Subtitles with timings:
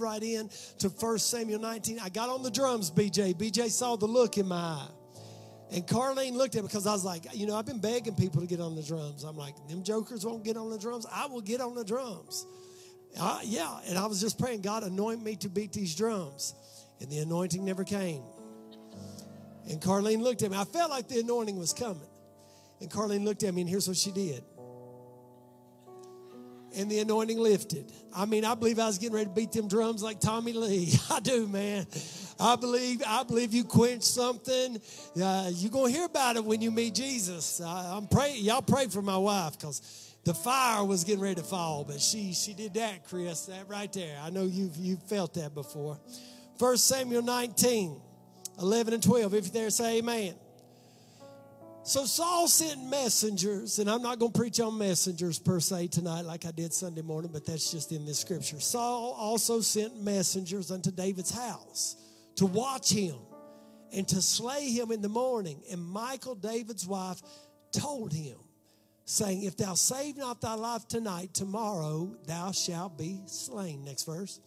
[0.00, 1.98] right in to 1 Samuel 19.
[2.00, 3.34] I got on the drums, BJ.
[3.34, 4.88] BJ saw the look in my eye.
[5.72, 8.42] And Carlene looked at me because I was like, you know, I've been begging people
[8.42, 9.24] to get on the drums.
[9.24, 11.06] I'm like, them jokers won't get on the drums.
[11.10, 12.46] I will get on the drums.
[13.18, 13.78] Uh, yeah.
[13.86, 16.54] And I was just praying, God, anoint me to beat these drums.
[17.00, 18.22] And the anointing never came.
[19.68, 20.58] And Carlene looked at me.
[20.58, 22.08] I felt like the anointing was coming.
[22.80, 24.42] And Carlene looked at me, and here's what she did
[26.76, 27.90] and the anointing lifted.
[28.14, 30.92] I mean, I believe I was getting ready to beat them drums like Tommy Lee.
[31.10, 31.86] I do, man.
[32.38, 34.80] I believe, I believe you quenched something.
[35.20, 37.60] Uh, you're gonna hear about it when you meet Jesus.
[37.60, 38.44] I, I'm praying.
[38.44, 42.32] Y'all pray for my wife because the fire was getting ready to fall, but she
[42.32, 43.46] she did that, Chris.
[43.46, 44.18] That right there.
[44.22, 45.98] I know you've you've felt that before.
[46.58, 48.00] First Samuel 19,
[48.60, 49.34] 11 and 12.
[49.34, 50.34] If you're there, say Amen.
[51.84, 56.20] So Saul sent messengers, and I'm not going to preach on messengers per se tonight
[56.20, 58.60] like I did Sunday morning, but that's just in this scripture.
[58.60, 61.96] Saul also sent messengers unto David's house
[62.36, 63.16] to watch him
[63.92, 65.60] and to slay him in the morning.
[65.72, 67.20] And Michal, David's wife,
[67.72, 68.36] told him,
[69.04, 73.84] saying, If thou save not thy life tonight, tomorrow thou shalt be slain.
[73.84, 74.38] Next verse.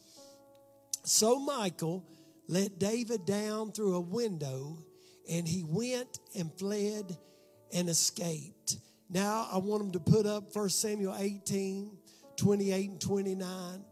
[1.04, 2.06] So Michal
[2.48, 4.78] let David down through a window
[5.30, 7.18] and he went and fled
[7.74, 8.78] and escaped.
[9.10, 11.98] Now I want him to put up 1 Samuel 18,
[12.38, 13.86] 28 and 29.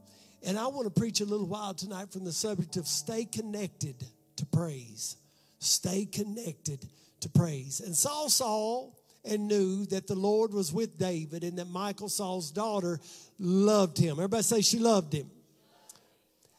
[0.46, 3.96] And I want to preach a little while tonight from the subject of stay connected
[4.38, 5.16] to praise.
[5.60, 6.86] Stay connected
[7.22, 7.80] to praise.
[7.80, 8.90] And Saul saw
[9.24, 13.00] and knew that the Lord was with David and that Michal, Saul's daughter,
[13.40, 14.14] loved him.
[14.14, 15.30] Everybody say she loved him.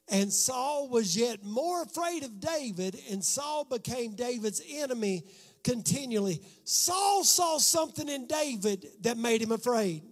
[0.09, 5.25] And Saul was yet more afraid of David, and Saul became David's enemy
[5.63, 6.41] continually.
[6.65, 10.03] Saul saw something in David that made him afraid.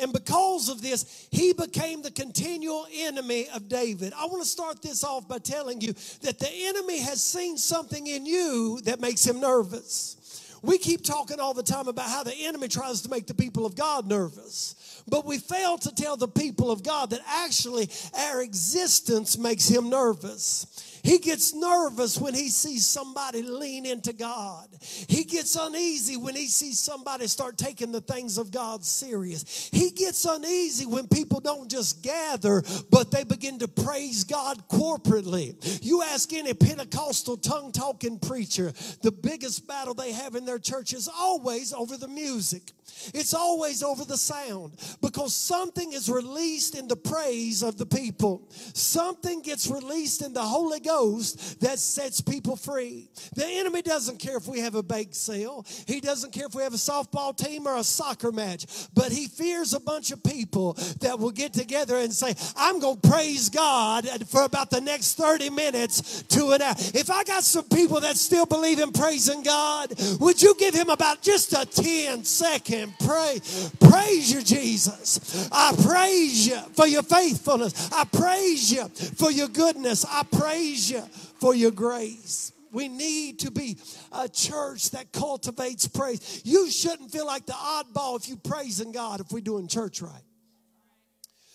[0.00, 4.12] And because of this, he became the continual enemy of David.
[4.16, 8.06] I want to start this off by telling you that the enemy has seen something
[8.06, 10.16] in you that makes him nervous.
[10.62, 13.64] We keep talking all the time about how the enemy tries to make the people
[13.66, 15.02] of God nervous.
[15.06, 19.88] But we fail to tell the people of God that actually our existence makes him
[19.88, 20.66] nervous.
[21.08, 24.68] He gets nervous when he sees somebody lean into God.
[25.08, 29.70] He gets uneasy when he sees somebody start taking the things of God serious.
[29.72, 35.56] He gets uneasy when people don't just gather, but they begin to praise God corporately.
[35.82, 40.92] You ask any Pentecostal tongue talking preacher, the biggest battle they have in their church
[40.92, 42.72] is always over the music.
[43.14, 48.48] It's always over the sound because something is released in the praise of the people.
[48.74, 53.08] Something gets released in the Holy Ghost that sets people free.
[53.34, 56.62] The enemy doesn't care if we have a bake sale, he doesn't care if we
[56.62, 60.74] have a softball team or a soccer match, but he fears a bunch of people
[61.00, 65.14] that will get together and say, I'm going to praise God for about the next
[65.14, 66.74] 30 minutes to an hour.
[66.78, 70.90] If I got some people that still believe in praising God, would you give him
[70.90, 72.77] about just a 10 second?
[72.78, 73.40] And pray.
[73.80, 75.48] Praise you, Jesus.
[75.52, 77.90] I praise you for your faithfulness.
[77.92, 80.04] I praise you for your goodness.
[80.08, 81.02] I praise you
[81.40, 82.52] for your grace.
[82.72, 83.78] We need to be
[84.12, 86.42] a church that cultivates praise.
[86.44, 90.22] You shouldn't feel like the oddball if you praising God if we're doing church right.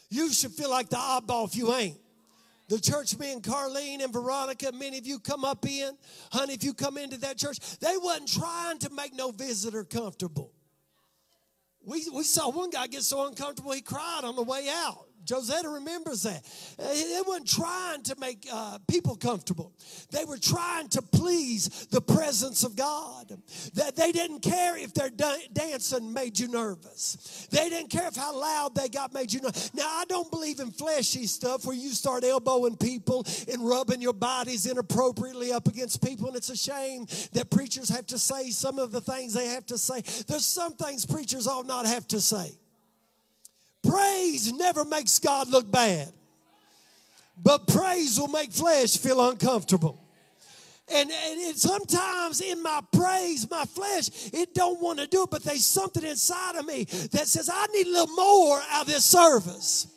[0.09, 1.97] You should feel like the oddball if you ain't.
[2.69, 5.97] The church, me and Carlene and Veronica, many of you come up in,
[6.31, 10.51] honey, if you come into that church, they wasn't trying to make no visitor comfortable.
[11.85, 15.07] We, we saw one guy get so uncomfortable he cried on the way out.
[15.25, 16.43] Josetta remembers that.
[16.77, 19.73] They weren't trying to make uh, people comfortable.
[20.11, 23.37] They were trying to please the presence of God.
[23.75, 25.09] That they didn't care if their
[25.53, 27.47] dancing made you nervous.
[27.51, 29.73] They didn't care if how loud they got made you nervous.
[29.73, 34.13] Now I don't believe in fleshy stuff where you start elbowing people and rubbing your
[34.13, 36.27] bodies inappropriately up against people.
[36.27, 39.65] And it's a shame that preachers have to say some of the things they have
[39.67, 40.01] to say.
[40.27, 42.57] There's some things preachers ought not have to say.
[43.87, 46.11] Praise never makes God look bad,
[47.41, 49.99] but praise will make flesh feel uncomfortable.
[50.93, 55.43] And, and sometimes in my praise, my flesh, it don't want to do it, but
[55.43, 59.05] there's something inside of me that says, I need a little more out of this
[59.05, 59.87] service.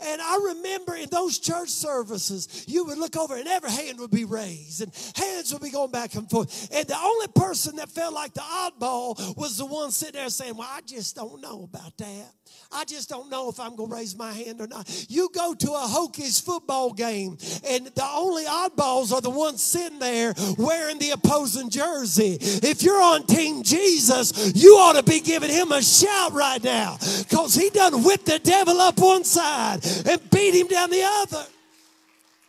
[0.00, 4.10] And I remember in those church services, you would look over and every hand would
[4.10, 6.68] be raised and hands would be going back and forth.
[6.72, 10.56] And the only person that felt like the oddball was the one sitting there saying,
[10.56, 12.32] Well, I just don't know about that.
[12.72, 15.06] I just don't know if I'm going to raise my hand or not.
[15.08, 17.38] You go to a Hokies football game,
[17.68, 22.36] and the only oddballs are the ones sitting there wearing the opposing jersey.
[22.40, 26.96] If you're on Team Jesus, you ought to be giving him a shout right now
[27.20, 31.44] because he done whipped the devil up one side and beat him down the other.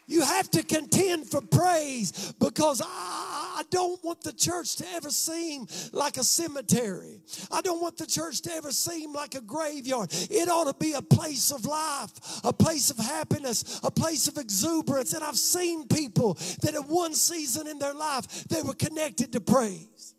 [0.08, 3.26] You have to contend for praise because I,
[3.72, 7.20] don't want the church to ever seem like a cemetery.
[7.52, 10.10] I don't want the church to ever seem like a graveyard.
[10.12, 12.12] It ought to be a place of life,
[12.44, 15.14] a place of happiness, a place of exuberance.
[15.14, 19.42] And I've seen people that at one season in their life, they were connected to
[19.42, 20.15] praise.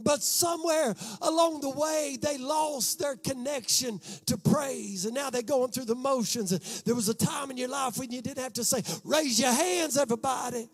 [0.00, 5.04] But somewhere along the way, they lost their connection to praise.
[5.04, 6.52] And now they're going through the motions.
[6.52, 9.40] And there was a time in your life when you didn't have to say, Raise
[9.40, 10.68] your hands, everybody,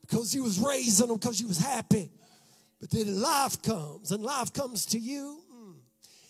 [0.00, 2.10] because you was raising them because you was happy.
[2.80, 5.74] But then life comes, and life comes to you, mm,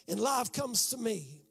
[0.09, 1.44] and life comes to me.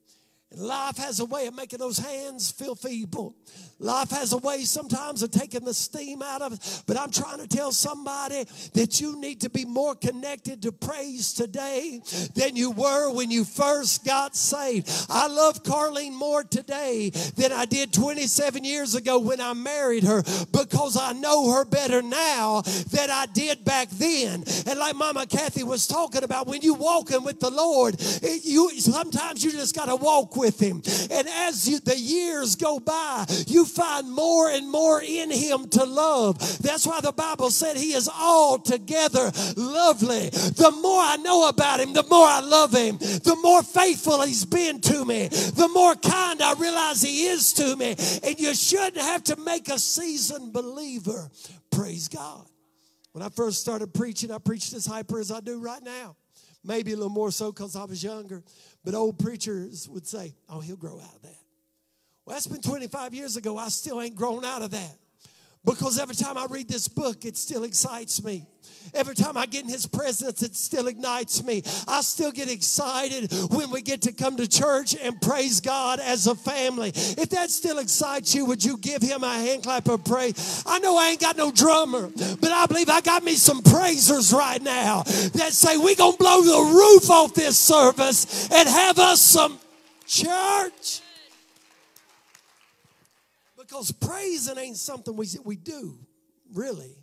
[0.56, 3.36] Life has a way of making those hands feel feeble.
[3.80, 6.84] Life has a way sometimes of taking the steam out of it.
[6.88, 11.34] But I'm trying to tell somebody that you need to be more connected to praise
[11.34, 12.02] today
[12.36, 14.90] than you were when you first got saved.
[15.10, 20.24] I love Carlene more today than I did 27 years ago when I married her
[20.52, 24.44] because I know her better now than I did back then.
[24.68, 28.70] And like Mama Kathy was talking about, when you walking with the Lord, it, you
[28.80, 30.82] sometimes you just got to walk with Him.
[31.12, 35.86] And as you, the years go by, you find more and more in him to
[35.86, 36.40] love.
[36.62, 40.30] That's why the Bible said he is altogether lovely.
[40.30, 42.98] The more I know about him, the more I love him.
[42.98, 47.76] The more faithful he's been to me, the more kind I realize he is to
[47.76, 47.96] me.
[48.24, 51.30] And you shouldn't have to make a seasoned believer.
[51.72, 52.46] Praise God.
[53.14, 56.16] When I first started preaching, I preached as hyper as I do right now.
[56.64, 58.44] Maybe a little more so because I was younger.
[58.84, 61.36] But old preachers would say, Oh, he'll grow out of that.
[62.26, 63.58] Well, that's been 25 years ago.
[63.58, 64.98] I still ain't grown out of that.
[65.66, 68.46] Because every time I read this book, it still excites me.
[68.94, 71.64] Every time I get in his presence, it still ignites me.
[71.88, 76.28] I still get excited when we get to come to church and praise God as
[76.28, 76.90] a family.
[76.90, 80.64] If that still excites you, would you give him a hand clap of praise?
[80.66, 84.34] I know I ain't got no drummer, but I believe I got me some praisers
[84.34, 89.22] right now that say we gonna blow the roof off this service and have us
[89.22, 89.60] some
[90.06, 91.03] church.
[93.74, 95.98] Because praising ain't something we, we do,
[96.54, 96.96] really.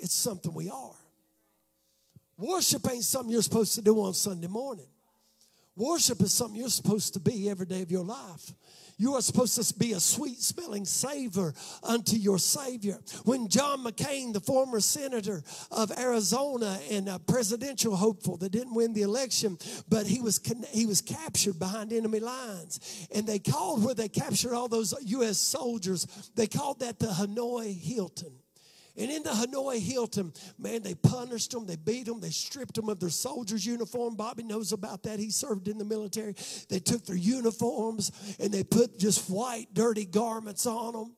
[0.00, 0.96] It's something we are.
[2.36, 4.88] Worship ain't something you're supposed to do on Sunday morning.
[5.76, 8.52] Worship is something you're supposed to be every day of your life.
[8.98, 11.54] You are supposed to be a sweet smelling savor
[11.84, 12.98] unto your Savior.
[13.24, 18.92] When John McCain, the former senator of Arizona and a presidential hopeful that didn't win
[18.94, 19.56] the election,
[19.88, 20.40] but he was,
[20.70, 23.06] he was captured behind enemy lines.
[23.14, 25.38] And they called where they captured all those U.S.
[25.38, 28.32] soldiers, they called that the Hanoi Hilton.
[28.98, 32.88] And in the Hanoi Hilton, man, they punished them, they beat them, they stripped them
[32.88, 34.16] of their soldier's uniform.
[34.16, 35.20] Bobby knows about that.
[35.20, 36.34] He served in the military.
[36.68, 38.10] They took their uniforms
[38.40, 41.16] and they put just white, dirty garments on them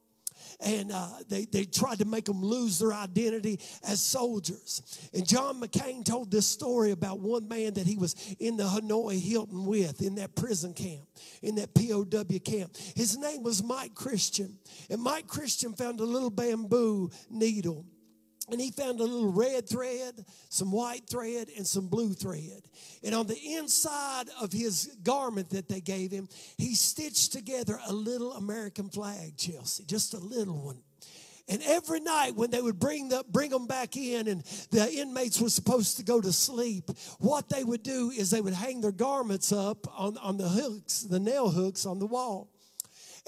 [0.63, 4.83] and uh, they, they tried to make them lose their identity as soldiers.
[5.15, 9.21] And John McCain told this story about one man that he was in the Hanoi
[9.21, 11.07] Hilton with in that prison camp,
[11.43, 12.77] in that POW camp.
[12.95, 14.59] His name was Mike Christian.
[14.89, 17.87] And Mike Christian found a little bamboo needle
[18.51, 22.63] and he found a little red thread, some white thread, and some blue thread.
[23.03, 27.93] And on the inside of his garment that they gave him, he stitched together a
[27.93, 30.83] little American flag, Chelsea, just a little one.
[31.49, 35.41] And every night when they would bring, the, bring them back in and the inmates
[35.41, 38.93] were supposed to go to sleep, what they would do is they would hang their
[38.93, 42.50] garments up on, on the hooks, the nail hooks on the wall.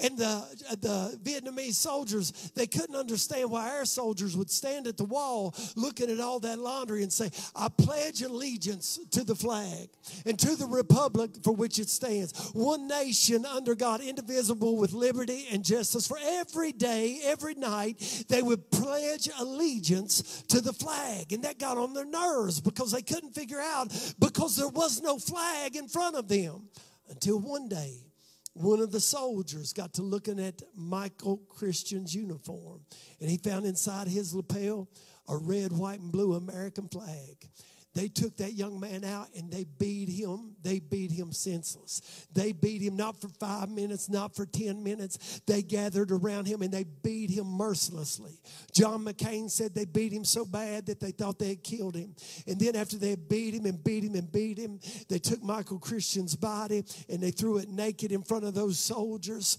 [0.03, 0.43] And the,
[0.81, 6.09] the Vietnamese soldiers, they couldn't understand why our soldiers would stand at the wall looking
[6.09, 9.87] at all that laundry and say, I pledge allegiance to the flag
[10.25, 12.51] and to the republic for which it stands.
[12.53, 16.05] One nation under God, indivisible with liberty and justice.
[16.05, 21.31] For every day, every night, they would pledge allegiance to the flag.
[21.31, 23.87] And that got on their nerves because they couldn't figure out
[24.19, 26.67] because there was no flag in front of them
[27.09, 28.12] until one day
[28.53, 32.81] one of the soldiers got to looking at Michael Christian's uniform,
[33.19, 34.89] and he found inside his lapel
[35.27, 37.49] a red, white, and blue American flag.
[37.95, 40.55] They took that young man out and they beat him.
[40.63, 42.01] They beat him senseless.
[42.33, 45.41] They beat him not for five minutes, not for 10 minutes.
[45.45, 48.39] They gathered around him and they beat him mercilessly.
[48.73, 52.15] John McCain said they beat him so bad that they thought they had killed him.
[52.47, 55.79] And then after they beat him and beat him and beat him, they took Michael
[55.79, 59.57] Christian's body and they threw it naked in front of those soldiers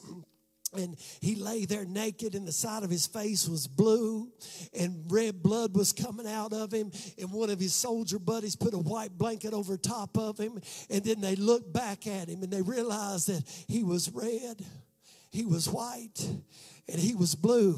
[0.77, 4.31] and he lay there naked and the side of his face was blue
[4.79, 6.91] and red blood was coming out of him.
[7.19, 10.61] And one of his soldier buddies put a white blanket over top of him.
[10.91, 14.65] And then they looked back at him and they realized that he was red
[15.35, 16.29] he was white
[16.89, 17.77] and he was blue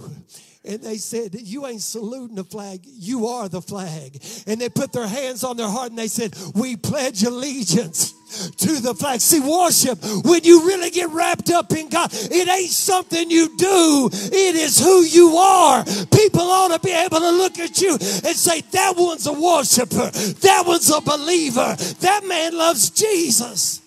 [0.66, 4.20] and they said, You ain't saluting the flag, you are the flag.
[4.46, 8.12] And they put their hands on their heart and they said, We pledge allegiance
[8.56, 9.20] to the flag.
[9.20, 14.10] See, worship, when you really get wrapped up in God, it ain't something you do,
[14.12, 15.84] it is who you are.
[15.84, 20.10] People ought to be able to look at you and say, That one's a worshiper,
[20.10, 23.85] that one's a believer, that man loves Jesus.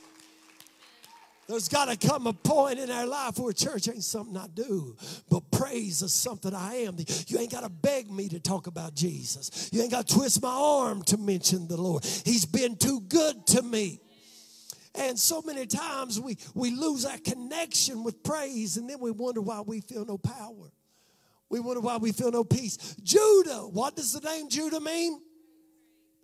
[1.49, 4.95] There's got to come a point in our life where church ain't something I do,
[5.31, 6.95] but praise is something I am.
[7.25, 9.67] You ain't got to beg me to talk about Jesus.
[9.73, 12.05] You ain't got to twist my arm to mention the Lord.
[12.05, 13.99] He's been too good to me.
[14.93, 19.41] And so many times we, we lose our connection with praise, and then we wonder
[19.41, 20.71] why we feel no power.
[21.49, 22.95] We wonder why we feel no peace.
[23.01, 25.19] Judah, what does the name Judah mean?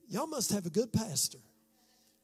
[0.07, 1.39] Y'all must have a good pastor.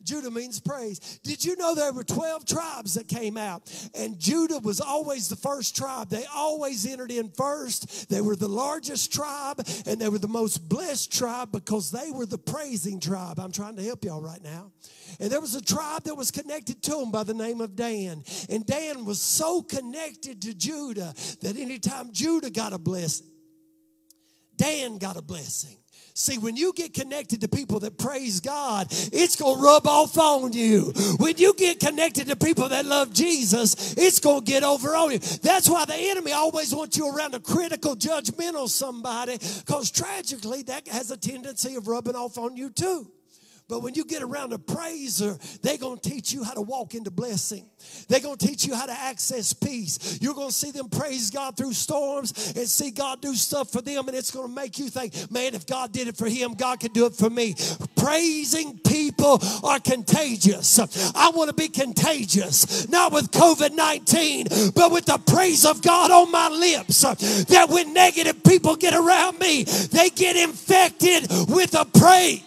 [0.04, 1.20] Judah means praise.
[1.24, 3.72] Did you know there were 12 tribes that came out?
[3.94, 6.10] And Judah was always the first tribe.
[6.10, 8.10] They always entered in first.
[8.10, 12.26] They were the largest tribe and they were the most blessed tribe because they were
[12.26, 13.40] the praising tribe.
[13.40, 14.72] I'm trying to help y'all right now.
[15.20, 18.24] And there was a tribe that was connected to them by the name of Dan.
[18.50, 23.28] And Dan was so connected to Judah that anytime Judah got a blessing,
[24.56, 25.81] Dan got a blessing.
[26.14, 30.18] See, when you get connected to people that praise God, it's going to rub off
[30.18, 30.94] on you.
[31.18, 35.12] When you get connected to people that love Jesus, it's going to get over on
[35.12, 35.20] you.
[35.20, 40.88] That's why the enemy always wants you around a critical, judgmental somebody, because tragically, that
[40.88, 43.08] has a tendency of rubbing off on you too.
[43.72, 46.94] But when you get around a praiser, they're going to teach you how to walk
[46.94, 47.70] into blessing.
[48.10, 50.20] They're going to teach you how to access peace.
[50.22, 53.82] You're going to see them praise God through storms and see God do stuff for
[53.82, 56.54] them, and it's going to make you think, man, if God did it for him,
[56.54, 57.56] God can do it for me.
[57.96, 60.78] Praising people are contagious.
[61.16, 66.12] I want to be contagious, not with COVID 19, but with the praise of God
[66.12, 67.04] on my lips.
[67.46, 72.44] That when negative people get around me, they get infected with a praise.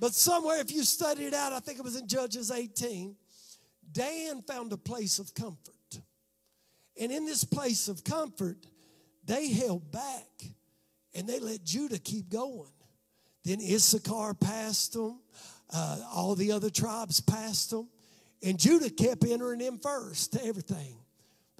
[0.00, 3.14] But somewhere, if you study it out, I think it was in Judges 18,
[3.92, 6.00] Dan found a place of comfort.
[6.98, 8.56] And in this place of comfort,
[9.26, 10.26] they held back
[11.14, 12.72] and they let Judah keep going.
[13.44, 15.20] Then Issachar passed them,
[15.72, 17.88] uh, all the other tribes passed them,
[18.42, 20.96] and Judah kept entering in first to everything.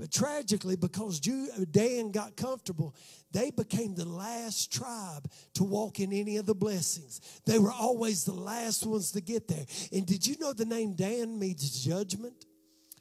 [0.00, 2.96] But tragically, because Dan got comfortable,
[3.32, 7.20] they became the last tribe to walk in any of the blessings.
[7.44, 9.66] They were always the last ones to get there.
[9.92, 12.46] And did you know the name Dan means judgment?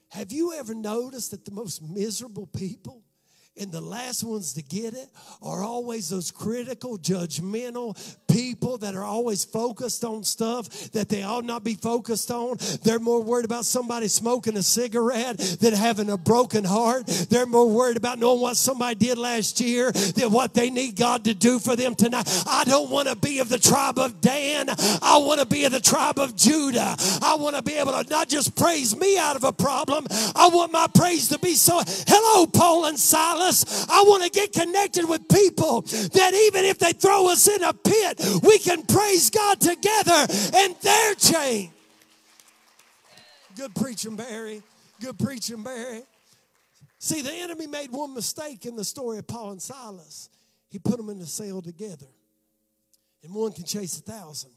[0.09, 3.01] Have you ever noticed that the most miserable people
[3.55, 5.07] and the last ones to get it
[5.41, 7.97] are always those critical, judgmental
[8.29, 12.57] people that are always focused on stuff that they ought not be focused on.
[12.83, 17.07] They're more worried about somebody smoking a cigarette than having a broken heart.
[17.07, 21.25] They're more worried about knowing what somebody did last year than what they need God
[21.25, 22.27] to do for them tonight.
[22.47, 24.69] I don't want to be of the tribe of Dan.
[24.69, 26.95] I want to be of the tribe of Judah.
[27.21, 30.05] I want to be able to not just praise me out of a problem.
[30.35, 31.81] I want my praise to be so.
[32.07, 33.87] Hello, Paul and Silas.
[33.89, 37.73] I want to get connected with people that even if they throw us in a
[37.73, 41.73] pit, we can praise God together and they're changed.
[43.55, 44.61] Good preaching, Barry.
[45.01, 46.03] Good preaching, Barry.
[46.97, 50.29] See, the enemy made one mistake in the story of Paul and Silas.
[50.69, 52.07] He put them in the cell together.
[53.23, 54.51] And one can chase a thousand,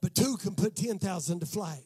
[0.00, 1.84] but two can put 10,000 to flight.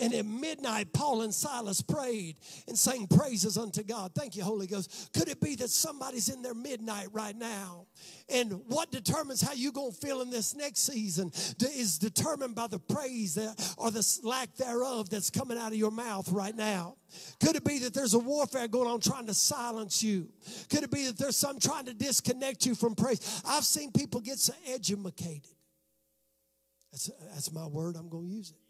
[0.00, 2.36] And at midnight, Paul and Silas prayed
[2.68, 4.12] and sang praises unto God.
[4.14, 5.10] Thank you, Holy Ghost.
[5.12, 7.86] Could it be that somebody's in their midnight right now?
[8.28, 12.66] And what determines how you're going to feel in this next season is determined by
[12.68, 16.96] the praise that, or the lack thereof that's coming out of your mouth right now.
[17.40, 20.28] Could it be that there's a warfare going on trying to silence you?
[20.68, 23.42] Could it be that there's some trying to disconnect you from praise?
[23.46, 25.42] I've seen people get so educated.
[26.92, 28.67] That's, that's my word, I'm going to use it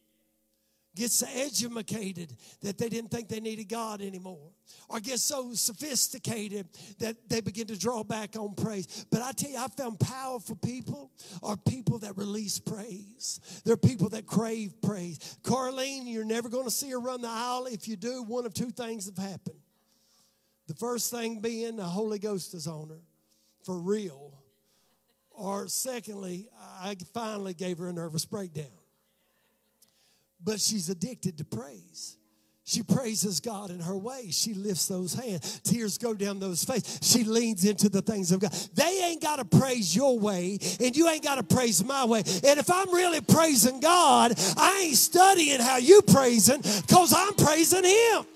[0.96, 4.50] get so educated that they didn't think they needed God anymore,
[4.88, 6.66] or get so sophisticated
[6.98, 9.06] that they begin to draw back on praise.
[9.10, 11.10] But I tell you, I found powerful people
[11.42, 13.40] are people that release praise.
[13.64, 15.38] They're people that crave praise.
[15.42, 17.66] Carlene, you're never going to see her run the aisle.
[17.66, 19.60] If you do, one of two things have happened.
[20.66, 23.00] The first thing being the Holy Ghost is on her
[23.64, 24.34] for real.
[25.30, 26.48] Or secondly,
[26.80, 28.77] I finally gave her a nervous breakdown
[30.42, 32.18] but she's addicted to praise.
[32.68, 34.30] She praises God in her way.
[34.30, 35.58] She lifts those hands.
[35.60, 36.98] Tears go down those faces.
[37.00, 38.52] She leans into the things of God.
[38.74, 42.18] They ain't got to praise your way, and you ain't got to praise my way.
[42.18, 47.84] And if I'm really praising God, I ain't studying how you praising because I'm praising
[47.84, 48.26] Him.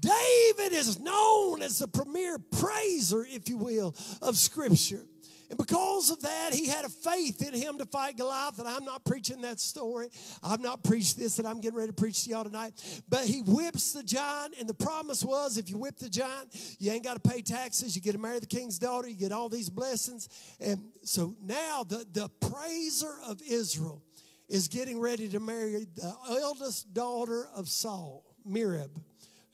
[0.00, 5.06] David is known as the premier praiser, if you will, of Scripture.
[5.50, 8.60] And because of that, he had a faith in him to fight Goliath.
[8.60, 10.08] And I'm not preaching that story.
[10.44, 12.72] I've not preached this that I'm getting ready to preach to y'all tonight.
[13.08, 14.54] But he whips the giant.
[14.60, 17.96] And the promise was if you whip the giant, you ain't got to pay taxes.
[17.96, 19.08] You get to marry the king's daughter.
[19.08, 20.28] You get all these blessings.
[20.60, 24.04] And so now the, the praiser of Israel
[24.48, 28.90] is getting ready to marry the eldest daughter of Saul, Merab,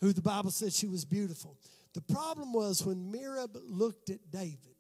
[0.01, 1.57] who the Bible said she was beautiful.
[1.95, 4.76] The problem was when Merab looked at David,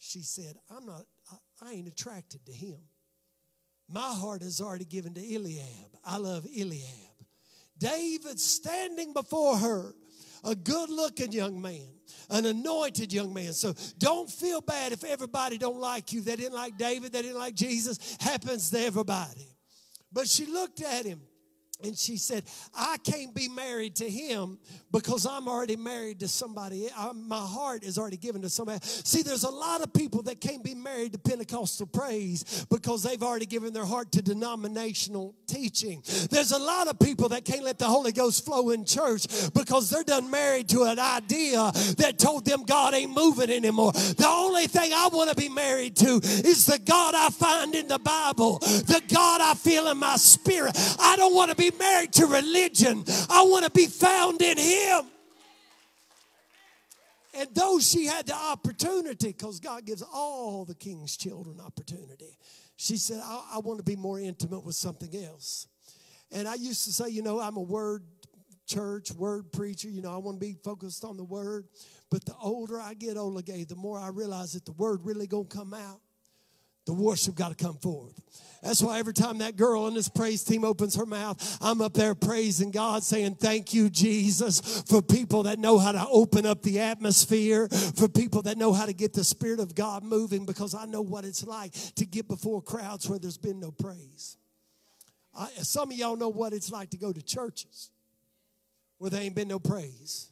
[0.00, 2.78] she said, I'm not, I, I ain't attracted to him.
[3.88, 5.96] My heart is already given to Eliab.
[6.04, 6.84] I love Eliab.
[7.76, 9.94] David standing before her,
[10.42, 11.86] a good looking young man,
[12.30, 13.52] an anointed young man.
[13.52, 16.22] So don't feel bad if everybody don't like you.
[16.22, 18.16] They didn't like David, they didn't like Jesus.
[18.20, 19.54] Happens to everybody.
[20.12, 21.20] But she looked at him
[21.84, 22.44] and she said,
[22.74, 24.58] I can't be married to him
[24.92, 26.88] because I'm already married to somebody.
[26.96, 28.80] I, my heart is already given to somebody.
[28.82, 33.22] See, there's a lot of people that can't be married to Pentecostal praise because they've
[33.22, 36.02] already given their heart to denominational teaching.
[36.30, 39.90] There's a lot of people that can't let the Holy Ghost flow in church because
[39.90, 43.92] they're done married to an idea that told them God ain't moving anymore.
[43.92, 47.88] The only thing I want to be married to is the God I find in
[47.88, 50.76] the Bible, the God I feel in my spirit.
[50.98, 53.04] I don't want to be married to religion.
[53.28, 55.02] I want to be found in Him.
[57.32, 62.36] And though she had the opportunity, because God gives all the king's children opportunity,
[62.76, 65.66] she said, I, I want to be more intimate with something else.
[66.32, 68.02] And I used to say, you know, I'm a word
[68.66, 69.88] church, word preacher.
[69.88, 71.66] You know, I want to be focused on the word.
[72.10, 75.44] But the older I get, Oligay, the more I realize that the word really gonna
[75.44, 76.00] come out
[76.90, 78.20] the worship got to come forth.
[78.64, 81.94] That's why every time that girl in this praise team opens her mouth, I'm up
[81.94, 86.62] there praising God, saying, Thank you, Jesus, for people that know how to open up
[86.62, 90.74] the atmosphere, for people that know how to get the Spirit of God moving, because
[90.74, 94.36] I know what it's like to get before crowds where there's been no praise.
[95.32, 97.90] I, some of y'all know what it's like to go to churches
[98.98, 100.29] where there ain't been no praise.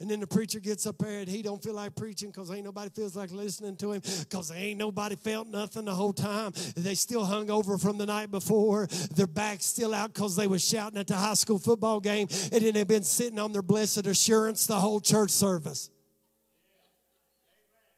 [0.00, 2.64] And then the preacher gets up there and he don't feel like preaching because ain't
[2.64, 6.52] nobody feels like listening to him because ain't nobody felt nothing the whole time.
[6.76, 8.86] They still hung over from the night before.
[9.16, 12.62] Their back's still out because they was shouting at the high school football game and
[12.62, 15.90] then they've been sitting on their blessed assurance the whole church service.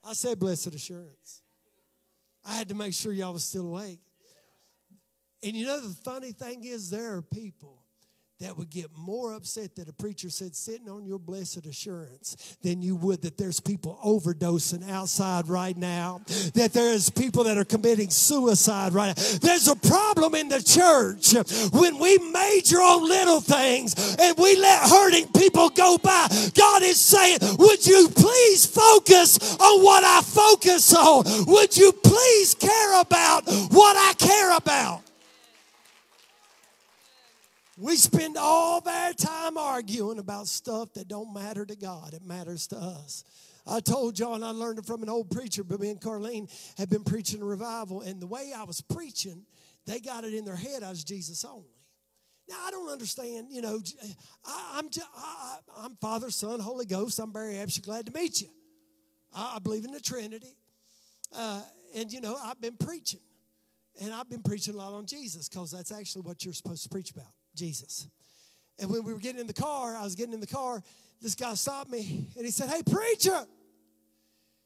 [0.02, 1.42] I said blessed assurance.
[2.46, 4.00] I had to make sure y'all was still awake.
[5.42, 7.79] And you know the funny thing is there are people
[8.40, 12.80] that would get more upset that a preacher said sitting on your blessed assurance than
[12.80, 16.22] you would that there's people overdosing outside right now,
[16.54, 19.22] that there's people that are committing suicide right now.
[19.42, 21.34] There's a problem in the church
[21.72, 26.28] when we major on little things and we let hurting people go by.
[26.54, 31.24] God is saying, Would you please focus on what I focus on?
[31.46, 35.09] Would you please care about what I care about?
[37.80, 42.12] We spend all our time arguing about stuff that don't matter to God.
[42.12, 43.24] It matters to us.
[43.66, 46.50] I told y'all, and I learned it from an old preacher, but me and Carlene
[46.76, 49.46] had been preaching a revival, and the way I was preaching,
[49.86, 51.72] they got it in their head I was Jesus only.
[52.50, 53.46] Now I don't understand.
[53.50, 53.80] You know,
[54.44, 57.18] I, am I'm, I'm Father, Son, Holy Ghost.
[57.18, 58.48] I'm very absolutely glad to meet you.
[59.34, 60.54] I, I believe in the Trinity,
[61.34, 61.62] uh,
[61.94, 63.20] and you know I've been preaching,
[64.02, 66.90] and I've been preaching a lot on Jesus because that's actually what you're supposed to
[66.90, 67.32] preach about.
[67.60, 68.08] Jesus.
[68.78, 70.82] And when we were getting in the car, I was getting in the car,
[71.20, 73.46] this guy stopped me and he said, Hey, preacher,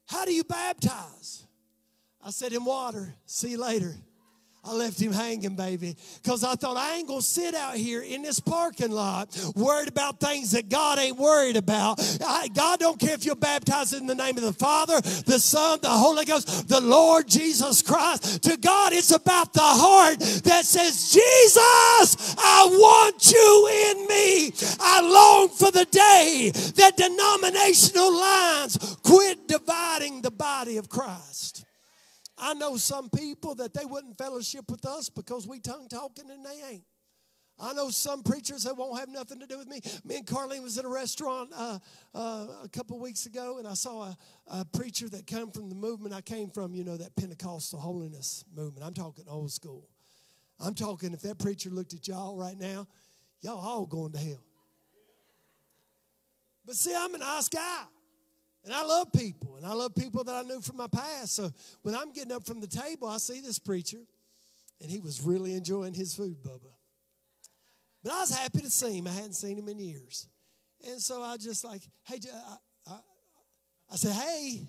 [0.07, 1.45] how do you baptize?
[2.23, 3.13] I said, In water.
[3.25, 3.93] See you later.
[4.67, 8.23] I left him hanging, baby, because I thought I ain't gonna sit out here in
[8.23, 11.99] this parking lot worried about things that God ain't worried about.
[12.25, 15.79] I, God don't care if you're baptized in the name of the Father, the Son,
[15.83, 18.41] the Holy Ghost, the Lord Jesus Christ.
[18.43, 24.51] To God, it's about the heart that says, Jesus, I want you in me.
[24.79, 31.64] I long for the day that denominational lines quit dividing the body of Christ.
[32.37, 36.45] I know some people that they wouldn't fellowship with us because we tongue talking and
[36.45, 36.83] they ain't.
[37.57, 39.79] I know some preachers that won't have nothing to do with me.
[40.03, 41.79] Me and Carlene was at a restaurant uh,
[42.13, 44.17] uh, a couple weeks ago, and I saw a,
[44.47, 46.75] a, preacher that came from the movement I came from.
[46.75, 48.85] You know that Pentecostal holiness movement.
[48.85, 49.87] I'm talking old school.
[50.59, 52.87] I'm talking if that preacher looked at y'all right now,
[53.41, 54.43] y'all all going to hell.
[56.65, 57.83] But see, I'm a nice guy.
[58.65, 61.35] And I love people, and I love people that I knew from my past.
[61.35, 61.51] So
[61.83, 63.99] when I'm getting up from the table, I see this preacher,
[64.81, 66.73] and he was really enjoying his food, Bubba.
[68.03, 69.07] But I was happy to see him.
[69.07, 70.27] I hadn't seen him in years.
[70.87, 72.97] And so I just like, hey, I, I,
[73.93, 74.67] I said, hey,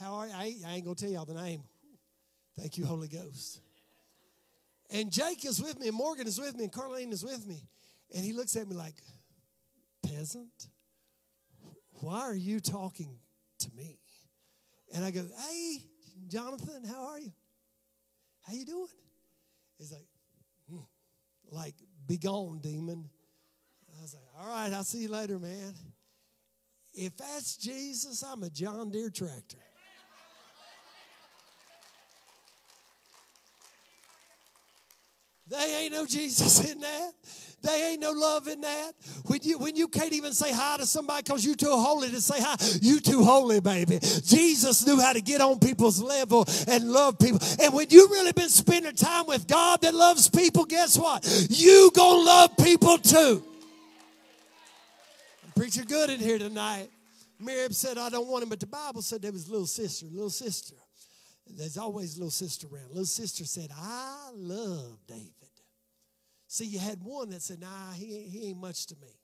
[0.00, 0.32] how are you?
[0.32, 1.62] I, I ain't going to tell y'all the name.
[2.56, 3.60] Thank you, Holy Ghost.
[4.90, 7.66] And Jake is with me, and Morgan is with me, and Carlene is with me.
[8.14, 8.94] And he looks at me like,
[10.06, 10.68] peasant,
[11.94, 13.18] why are you talking?
[14.94, 15.78] And I go, hey,
[16.28, 17.32] Jonathan, how are you?
[18.42, 18.86] How you doing?
[19.76, 20.06] He's like,
[20.70, 20.78] hmm.
[21.50, 21.74] like,
[22.06, 23.10] be gone, demon.
[23.98, 25.74] I was like, all right, I'll see you later, man.
[26.92, 29.63] If that's Jesus, I'm a John Deere tractor.
[35.48, 37.12] They ain't no Jesus in that.
[37.64, 38.92] They ain't no love in that.
[39.24, 42.20] When you when you can't even say hi to somebody because you too holy to
[42.20, 43.98] say hi, you too holy, baby.
[44.00, 47.40] Jesus knew how to get on people's level and love people.
[47.60, 51.26] And when you really been spending time with God that loves people, guess what?
[51.48, 53.42] You gonna love people too.
[55.42, 56.90] I'm preaching good in here tonight.
[57.40, 60.30] Miriam said, I don't want him, but the Bible said there was little sister, little
[60.30, 60.74] sister.
[61.46, 62.88] There's always little sister around.
[62.88, 65.32] Little sister said, I love David.
[66.46, 69.20] See, you had one that said, nah, he he ain't much to me.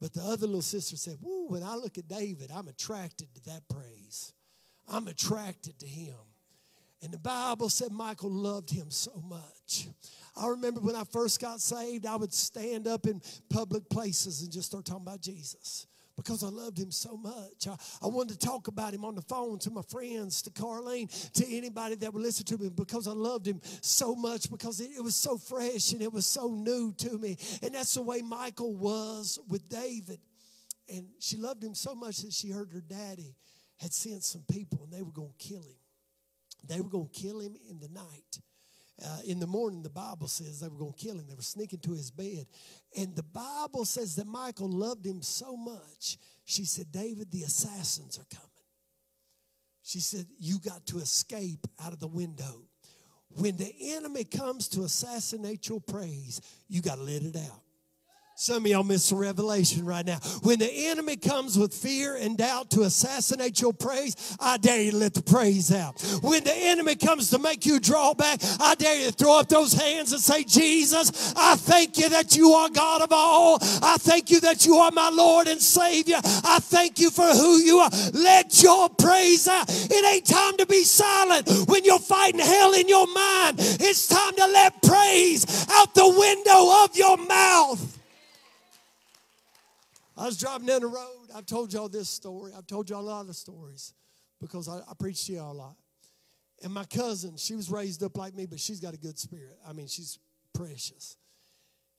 [0.00, 3.44] But the other little sister said, woo, when I look at David, I'm attracted to
[3.50, 4.32] that praise.
[4.88, 6.16] I'm attracted to him.
[7.02, 9.88] And the Bible said Michal loved him so much.
[10.36, 14.50] I remember when I first got saved, I would stand up in public places and
[14.50, 17.68] just start talking about Jesus because I loved him so much.
[17.68, 21.10] I, I, wanted to talk about him on the phone to my friends, to Carlene,
[21.32, 24.90] to anybody that would listen to me because I loved him so much because it,
[24.96, 27.36] it was so fresh and it was so new to me.
[27.62, 30.18] And that's the way Michal was with David.
[30.92, 33.34] And she loved him so much that she heard her daddy
[33.78, 35.76] had sent some people and they were going to kill him.
[36.66, 38.40] They were going to kill him in the night.
[39.04, 41.26] Uh, in the morning, the Bible says they were going to kill him.
[41.28, 42.46] They were sneaking to his bed.
[42.96, 46.16] And the Bible says that Michal loved him so much.
[46.44, 48.48] She said, David, the assassins are coming.
[49.82, 52.62] She said, You got to escape out of the window.
[53.28, 57.65] When the enemy comes to assassinate your praise, you got to let it out.
[58.38, 60.18] Some of y'all miss the revelation right now.
[60.42, 64.90] When the enemy comes with fear and doubt to assassinate your praise, I dare you
[64.90, 65.98] to let the praise out.
[66.20, 69.48] When the enemy comes to make you draw back, I dare you to throw up
[69.48, 73.56] those hands and say, Jesus, I thank you that you are God of all.
[73.82, 76.20] I thank you that you are my Lord and Savior.
[76.22, 77.90] I thank you for who you are.
[78.12, 79.64] Let your praise out.
[79.70, 83.56] It ain't time to be silent when you're fighting hell in your mind.
[83.60, 87.95] It's time to let praise out the window of your mouth.
[90.16, 91.28] I was driving down the road.
[91.34, 92.52] I've told y'all this story.
[92.56, 93.92] I've told y'all a lot of stories
[94.40, 95.76] because I, I preach to y'all a lot.
[96.62, 99.58] And my cousin, she was raised up like me, but she's got a good spirit.
[99.68, 100.18] I mean, she's
[100.54, 101.16] precious.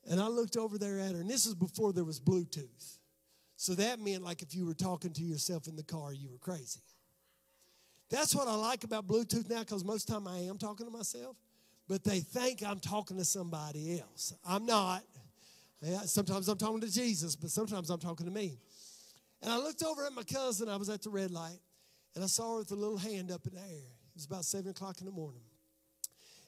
[0.10, 2.98] And I looked over there at her, and this is before there was Bluetooth.
[3.56, 6.38] So that meant like if you were talking to yourself in the car, you were
[6.38, 6.80] crazy.
[8.10, 11.36] That's what I like about Bluetooth now, because most time I am talking to myself,
[11.88, 14.34] but they think I'm talking to somebody else.
[14.48, 15.04] I'm not.
[16.06, 18.60] Sometimes I'm talking to Jesus, but sometimes I'm talking to me.
[19.42, 20.70] And I looked over at my cousin.
[20.70, 21.60] I was at the red light,
[22.16, 23.68] and I saw her with a little hand up in the air.
[23.68, 25.44] It was about 7 o'clock in the morning.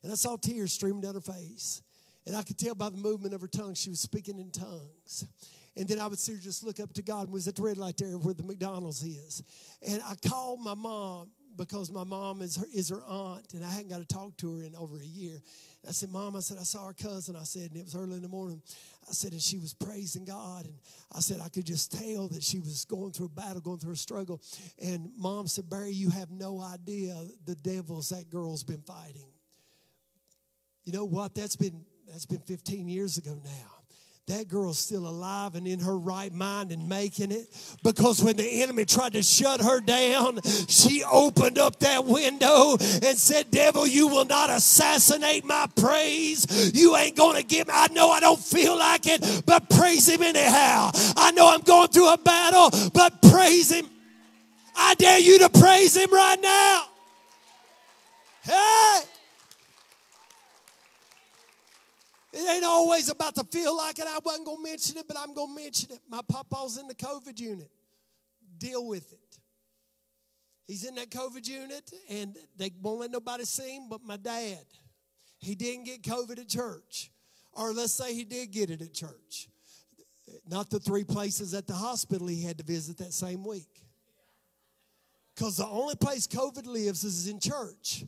[0.01, 1.83] And I saw tears streaming down her face.
[2.25, 5.25] And I could tell by the movement of her tongue she was speaking in tongues.
[5.75, 7.61] And then I would see her just look up to God and was at the
[7.61, 9.41] red light there where the McDonald's is.
[9.87, 13.69] And I called my mom because my mom is her, is her aunt, and I
[13.69, 15.41] hadn't got to talk to her in over a year.
[15.87, 17.35] I said, Mom, I said, I saw her cousin.
[17.35, 18.61] I said, and it was early in the morning.
[19.07, 20.65] I said, and she was praising God.
[20.65, 20.75] And
[21.15, 23.93] I said, I could just tell that she was going through a battle, going through
[23.93, 24.41] a struggle.
[24.83, 29.31] And mom said, Barry, you have no idea the devils that girl's been fighting.
[30.83, 31.33] You know what?
[31.33, 33.78] That's been that's been 15 years ago now
[34.29, 37.47] that girl's still alive and in her right mind and making it.
[37.83, 43.17] Because when the enemy tried to shut her down, she opened up that window and
[43.17, 46.71] said, Devil, you will not assassinate my praise.
[46.75, 50.07] You ain't going to give me, I know I don't feel like it, but praise
[50.07, 50.91] him anyhow.
[51.17, 53.89] I know I'm going through a battle, but praise him.
[54.75, 56.85] I dare you to praise him right now.
[58.43, 59.18] Hey!
[62.39, 64.05] It ain't always about to feel like it.
[64.07, 65.99] I wasn't going to mention it, but I'm going to mention it.
[66.09, 67.69] My papa's in the COVID unit.
[68.57, 69.39] Deal with it.
[70.65, 74.63] He's in that COVID unit, and they won't let nobody see him but my dad.
[75.39, 77.11] He didn't get COVID at church.
[77.51, 79.49] Or let's say he did get it at church.
[80.47, 83.83] Not the three places at the hospital he had to visit that same week.
[85.35, 88.05] Because the only place COVID lives is in church.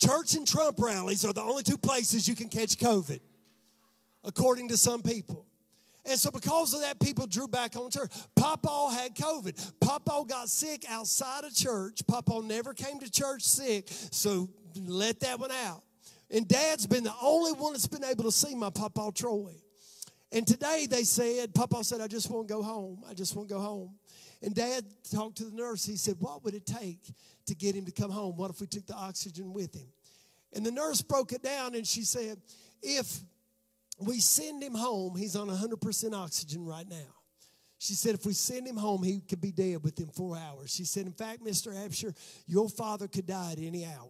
[0.00, 3.20] Church and Trump rallies are the only two places you can catch COVID
[4.24, 5.46] according to some people.
[6.04, 8.10] And so, because of that, people drew back on church.
[8.34, 9.72] Papa had COVID.
[9.80, 12.04] Papa got sick outside of church.
[12.08, 13.84] Papa never came to church sick.
[13.88, 15.82] So, let that one out.
[16.28, 19.52] And dad's been the only one that's been able to see my Papa Troy.
[20.32, 23.04] And today they said, Papa said, I just want to go home.
[23.08, 23.90] I just want to go home.
[24.42, 25.84] And dad talked to the nurse.
[25.84, 27.00] He said, What would it take
[27.46, 28.36] to get him to come home?
[28.36, 29.86] What if we took the oxygen with him?
[30.54, 32.38] And the nurse broke it down and she said,
[32.82, 33.20] If
[33.98, 37.14] we send him home, he's on 100% oxygen right now.
[37.78, 40.72] She said, if we send him home, he could be dead within four hours.
[40.72, 41.74] She said, in fact, Mr.
[41.74, 44.08] Absher, your father could die at any hour.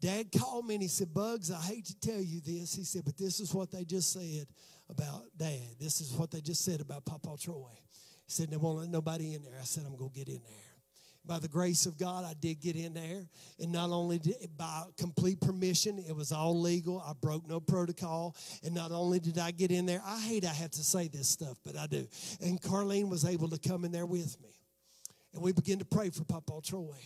[0.00, 2.74] Dad called me and he said, Bugs, I hate to tell you this.
[2.74, 4.46] He said, but this is what they just said
[4.88, 5.76] about Dad.
[5.78, 7.76] This is what they just said about Papa Troy.
[8.24, 9.58] He said, they won't let nobody in there.
[9.60, 10.63] I said, I'm going to get in there
[11.26, 13.26] by the grace of God, I did get in there.
[13.58, 17.02] And not only did, by complete permission, it was all legal.
[17.06, 18.36] I broke no protocol.
[18.62, 21.28] And not only did I get in there, I hate I have to say this
[21.28, 22.06] stuff, but I do.
[22.42, 24.50] And Carlene was able to come in there with me.
[25.32, 26.98] And we began to pray for Papa Troy.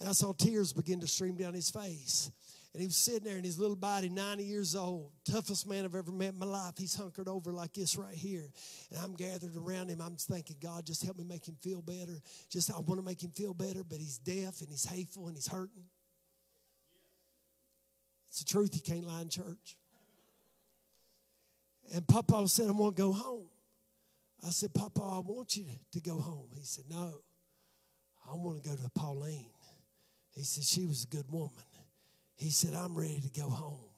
[0.00, 2.30] And I saw tears begin to stream down his face.
[2.72, 5.94] And he was sitting there in his little body, 90 years old, toughest man I've
[5.94, 6.72] ever met in my life.
[6.78, 8.50] He's hunkered over like this right here.
[8.90, 10.00] And I'm gathered around him.
[10.00, 12.18] I'm thinking, God, just help me make him feel better.
[12.48, 15.36] Just, I want to make him feel better, but he's deaf and he's hateful and
[15.36, 15.84] he's hurting.
[18.30, 18.74] It's the truth.
[18.74, 19.76] You can't lie in church.
[21.94, 23.48] And Papa said, I want to go home.
[24.46, 26.48] I said, Papa, I want you to go home.
[26.54, 27.12] He said, No,
[28.26, 29.50] I want to go to Pauline.
[30.34, 31.50] He said, She was a good woman.
[32.42, 33.91] He said, I'm ready to go home.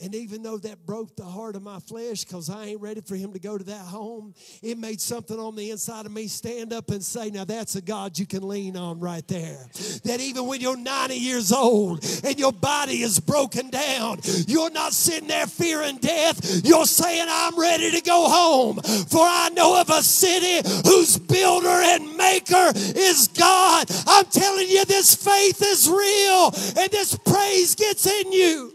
[0.00, 3.14] And even though that broke the heart of my flesh because I ain't ready for
[3.14, 6.72] him to go to that home, it made something on the inside of me stand
[6.72, 9.68] up and say, Now that's a God you can lean on right there.
[10.04, 14.94] That even when you're 90 years old and your body is broken down, you're not
[14.94, 16.64] sitting there fearing death.
[16.64, 18.80] You're saying, I'm ready to go home.
[18.80, 23.86] For I know of a city whose builder and maker is God.
[24.06, 26.46] I'm telling you, this faith is real
[26.82, 28.71] and this praise gets in you.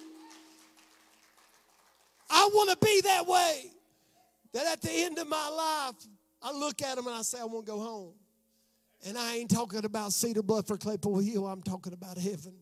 [2.30, 3.72] I want to be that way.
[4.54, 5.96] That at the end of my life,
[6.42, 8.14] I look at them and I say, I want to go home.
[9.06, 12.54] And I ain't talking about Cedar Bluff or Claypool Hill, I'm talking about heaven.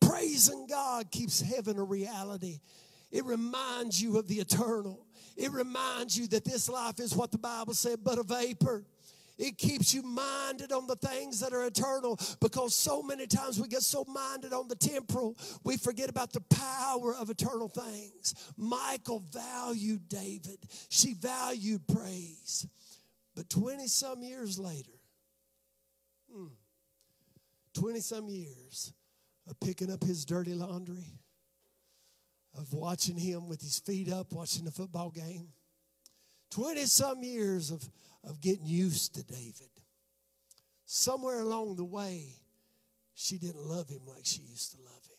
[0.00, 2.60] Praising God keeps heaven a reality.
[3.12, 5.06] It reminds you of the eternal.
[5.36, 8.84] It reminds you that this life is what the Bible said, but a vapor.
[9.40, 13.68] It keeps you minded on the things that are eternal because so many times we
[13.68, 18.34] get so minded on the temporal, we forget about the power of eternal things.
[18.58, 20.58] Michal valued David,
[20.90, 22.66] she valued praise.
[23.34, 24.92] But 20 some years later,
[27.74, 28.92] 20 hmm, some years
[29.48, 31.14] of picking up his dirty laundry,
[32.58, 35.48] of watching him with his feet up, watching the football game,
[36.50, 37.88] 20 some years of
[38.24, 39.70] of getting used to David.
[40.84, 42.34] Somewhere along the way,
[43.14, 45.16] she didn't love him like she used to love him.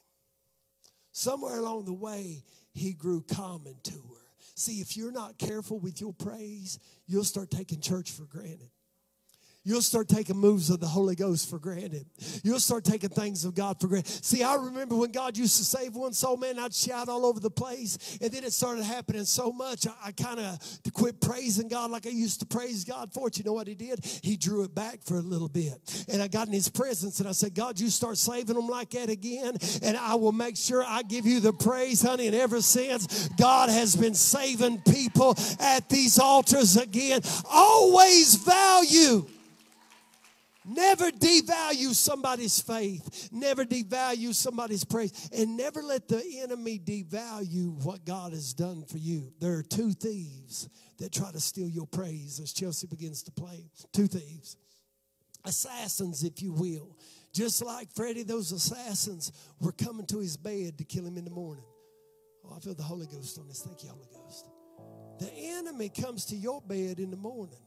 [1.11, 4.25] Somewhere along the way, he grew common to her.
[4.55, 8.69] See, if you're not careful with your praise, you'll start taking church for granted.
[9.63, 12.07] You'll start taking moves of the Holy Ghost for granted.
[12.43, 14.25] You'll start taking things of God for granted.
[14.25, 17.39] See, I remember when God used to save one soul, man, I'd shout all over
[17.39, 18.17] the place.
[18.21, 20.57] And then it started happening so much, I, I kind of
[20.93, 23.37] quit praising God like I used to praise God for it.
[23.37, 24.03] You know what He did?
[24.23, 26.05] He drew it back for a little bit.
[26.11, 28.89] And I got in His presence and I said, God, you start saving them like
[28.91, 32.25] that again, and I will make sure I give you the praise, honey.
[32.25, 37.21] And ever since, God has been saving people at these altars again.
[37.47, 39.27] Always value
[40.71, 43.27] Never devalue somebody's faith.
[43.29, 45.29] Never devalue somebody's praise.
[45.35, 49.33] And never let the enemy devalue what God has done for you.
[49.41, 53.69] There are two thieves that try to steal your praise as Chelsea begins to play.
[53.91, 54.55] Two thieves.
[55.43, 56.97] Assassins, if you will.
[57.33, 61.31] Just like Freddie, those assassins were coming to his bed to kill him in the
[61.31, 61.65] morning.
[62.45, 63.61] Oh, I feel the Holy Ghost on this.
[63.61, 64.45] Thank you, Holy Ghost.
[65.19, 67.59] The enemy comes to your bed in the morning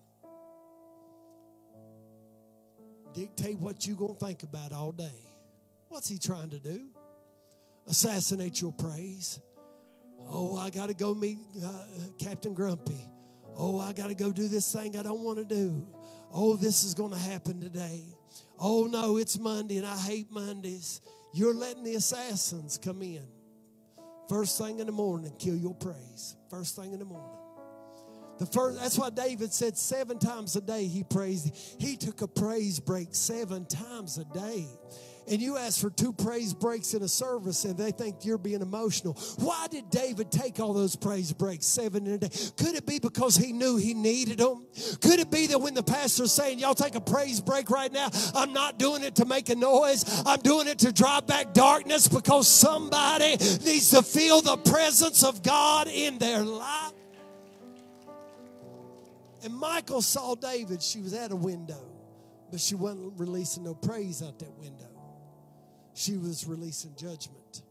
[3.15, 5.21] dictate what you're going to think about all day.
[5.89, 6.89] What's he trying to do?
[7.89, 9.41] Assassinate your praise.
[10.29, 11.71] Oh, I got to go meet uh,
[12.19, 13.09] Captain Grumpy.
[13.57, 15.87] Oh, I got to go do this thing I don't want to do.
[16.33, 18.03] Oh, this is going to happen today.
[18.59, 21.01] Oh, no, it's Monday and I hate Mondays.
[21.33, 23.27] You're letting the assassins come in.
[24.29, 26.37] First thing in the morning, kill your praise.
[26.51, 27.44] First thing in the morning.
[28.39, 31.55] The first, that's why David said seven times a day he praised.
[31.79, 34.67] He took a praise break seven times a day.
[35.27, 38.61] and you ask for two praise breaks in a service and they think you're being
[38.61, 39.15] emotional.
[39.39, 42.29] Why did David take all those praise breaks seven in a day?
[42.57, 44.67] Could it be because he knew he needed them?
[45.01, 48.09] Could it be that when the pastor's saying, Y'all take a praise break right now,
[48.35, 52.09] I'm not doing it to make a noise, I'm doing it to drive back darkness
[52.09, 56.93] because somebody needs to feel the presence of God in their life?
[59.45, 60.83] And Michal saw David.
[60.83, 61.93] She was at a window,
[62.51, 64.89] but she wasn't releasing no praise out that window.
[65.93, 67.63] She was releasing judgment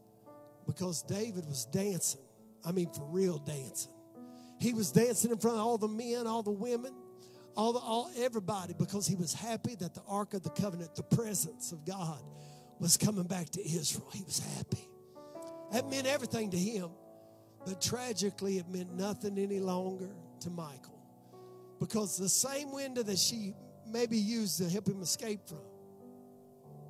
[0.66, 2.20] because David was dancing.
[2.64, 3.90] I mean, for real dancing.
[4.60, 6.94] He was dancing in front of all the men, all the women,
[7.56, 11.02] all the all everybody because he was happy that the ark of the covenant, the
[11.02, 12.22] presence of God,
[12.78, 14.08] was coming back to Israel.
[14.12, 14.88] He was happy.
[15.72, 16.90] That meant everything to him.
[17.66, 20.10] But tragically, it meant nothing any longer
[20.40, 20.93] to Michal
[21.86, 23.54] because the same window that she
[23.86, 25.60] maybe used to help him escape from,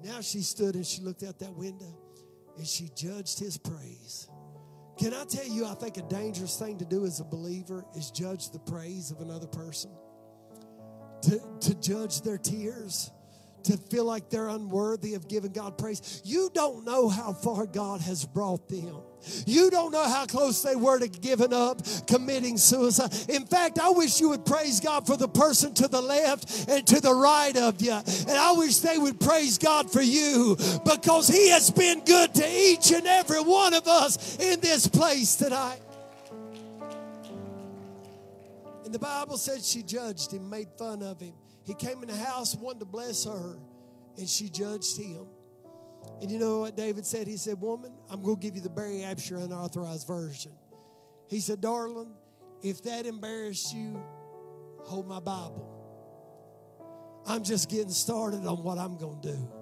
[0.04, 1.98] now she stood and she looked out that window
[2.56, 4.28] and she judged his praise.
[4.96, 8.12] Can I tell you, I think a dangerous thing to do as a believer is
[8.12, 9.90] judge the praise of another person,
[11.22, 13.10] to, to judge their tears
[13.64, 16.22] to feel like they're unworthy of giving God praise.
[16.24, 18.96] You don't know how far God has brought them.
[19.46, 23.10] You don't know how close they were to giving up, committing suicide.
[23.28, 26.86] In fact, I wish you would praise God for the person to the left and
[26.86, 27.92] to the right of you.
[27.92, 32.48] And I wish they would praise God for you because He has been good to
[32.48, 35.80] each and every one of us in this place tonight.
[38.84, 41.32] And the Bible said she judged him, made fun of him.
[41.64, 43.58] He came in the house, wanted to bless her,
[44.16, 45.26] and she judged him.
[46.20, 47.26] And you know what David said?
[47.26, 50.52] He said, Woman, I'm going to give you the Barry Absher unauthorized version.
[51.28, 52.12] He said, Darling,
[52.62, 54.02] if that embarrassed you,
[54.82, 55.70] hold my Bible.
[57.26, 59.52] I'm just getting started on what I'm going to do.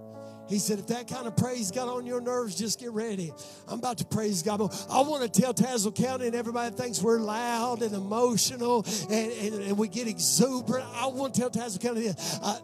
[0.49, 3.33] He said, if that kind of praise got on your nerves, just get ready.
[3.69, 4.61] I'm about to praise God.
[4.91, 9.63] I want to tell Tazewell County and everybody thinks we're loud and emotional and, and,
[9.63, 10.87] and we get exuberant.
[10.95, 12.11] I want to tell Tazewell County,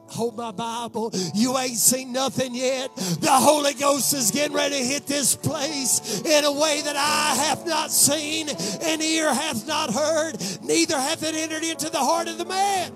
[0.08, 1.12] hold my Bible.
[1.34, 2.94] You ain't seen nothing yet.
[2.96, 7.34] The Holy Ghost is getting ready to hit this place in a way that I
[7.46, 12.28] have not seen and ear hath not heard, neither hath it entered into the heart
[12.28, 12.92] of the man.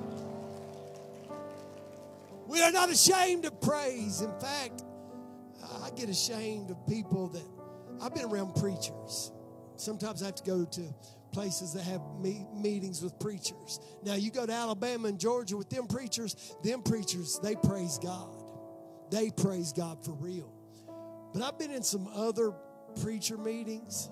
[2.52, 4.20] We are not ashamed of praise.
[4.20, 4.84] In fact,
[5.82, 7.48] I get ashamed of people that
[8.02, 9.32] I've been around preachers.
[9.76, 10.94] Sometimes I have to go to
[11.32, 13.80] places that have me- meetings with preachers.
[14.02, 18.28] Now, you go to Alabama and Georgia with them preachers, them preachers, they praise God.
[19.10, 20.52] They praise God for real.
[21.32, 22.52] But I've been in some other
[23.00, 24.10] preacher meetings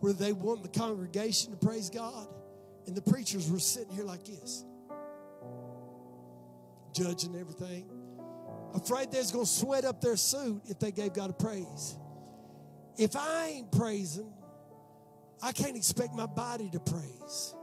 [0.00, 2.26] where they want the congregation to praise God,
[2.86, 4.64] and the preachers were sitting here like this
[6.96, 7.88] judging everything.
[8.74, 11.96] Afraid they're going to sweat up their suit if they gave God a praise.
[12.96, 14.32] If I ain't praising,
[15.42, 17.54] I can't expect my body to praise.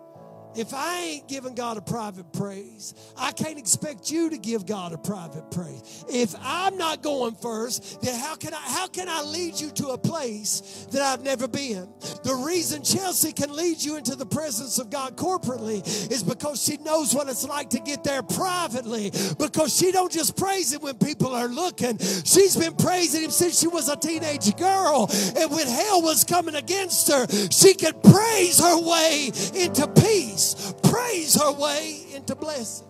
[0.56, 4.94] If I ain't giving God a private praise, I can't expect you to give God
[4.94, 6.06] a private praise.
[6.08, 9.90] If I'm not going first, then how can I how can I lead you to
[9.90, 11.88] a place that I've never been?
[12.24, 16.78] The reason Chelsea can lead you into the presence of God corporately is because she
[16.78, 19.12] knows what it's like to get there privately.
[19.40, 21.98] Because she don't just praise him when people are looking.
[21.98, 25.10] She's been praising him since she was a teenage girl.
[25.36, 30.43] And when hell was coming against her, she could praise her way into peace
[30.84, 32.88] praise her way into blessing.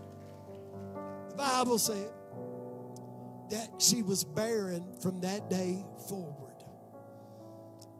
[1.29, 2.09] The Bible said
[3.49, 6.53] that she was barren from that day forward.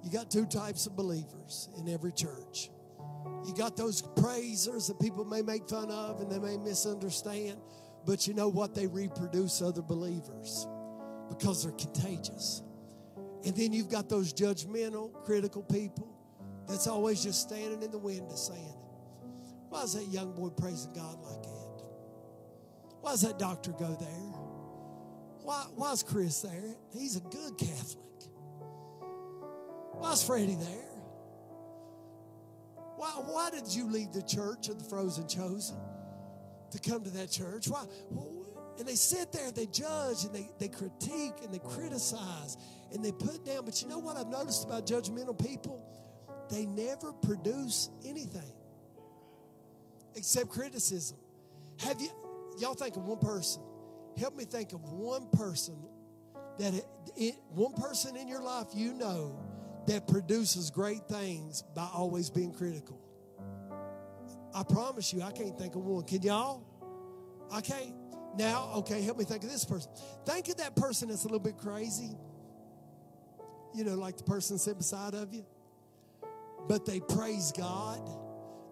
[0.03, 2.69] You got two types of believers in every church.
[3.45, 7.59] You got those praisers that people may make fun of and they may misunderstand,
[8.05, 8.75] but you know what?
[8.75, 10.67] They reproduce other believers
[11.29, 12.63] because they're contagious.
[13.45, 16.09] And then you've got those judgmental, critical people
[16.67, 18.75] that's always just standing in the window saying,
[19.73, 21.83] why is that young boy praising God like that?
[23.01, 24.31] Why does that doctor go there?
[25.41, 26.75] Why, why is Chris there?
[26.93, 27.97] He's a good Catholic.
[29.93, 30.91] Why is Freddie there?
[32.97, 35.77] Why, why did you leave the church of the frozen chosen
[36.69, 37.67] to come to that church?
[37.67, 37.83] Why?
[38.77, 42.57] And they sit there, they judge, and they, they critique, and they criticize,
[42.93, 43.65] and they put down.
[43.65, 45.83] But you know what I've noticed about judgmental people?
[46.51, 48.51] They never produce anything
[50.15, 51.17] except criticism.
[51.79, 52.09] Have you,
[52.59, 53.61] y'all think of one person?
[54.17, 55.75] Help me think of one person
[56.59, 56.85] that it,
[57.15, 59.39] it, one person in your life you know
[59.87, 62.99] that produces great things by always being critical.
[64.55, 66.03] I promise you, I can't think of one.
[66.03, 66.63] Can y'all?
[67.51, 67.95] I can't.
[68.37, 69.91] Now, okay, help me think of this person.
[70.25, 72.15] Think of that person that's a little bit crazy.
[73.73, 75.45] You know, like the person sitting beside of you.
[76.67, 78.01] But they praise God.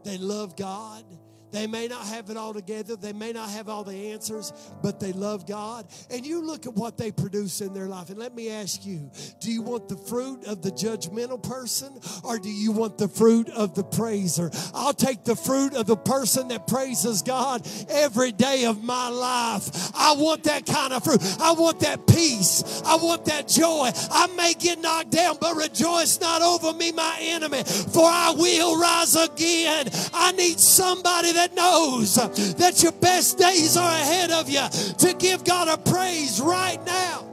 [0.03, 1.03] They love God.
[1.51, 2.95] They may not have it all together.
[2.95, 5.85] They may not have all the answers, but they love God.
[6.09, 8.09] And you look at what they produce in their life.
[8.09, 12.39] And let me ask you do you want the fruit of the judgmental person or
[12.39, 14.49] do you want the fruit of the praiser?
[14.73, 19.91] I'll take the fruit of the person that praises God every day of my life.
[19.95, 21.21] I want that kind of fruit.
[21.39, 22.81] I want that peace.
[22.85, 23.89] I want that joy.
[24.11, 28.79] I may get knocked down, but rejoice not over me, my enemy, for I will
[28.79, 29.89] rise again.
[30.13, 34.61] I need somebody that that knows that your best days are ahead of you
[34.99, 37.27] to give God a praise right now.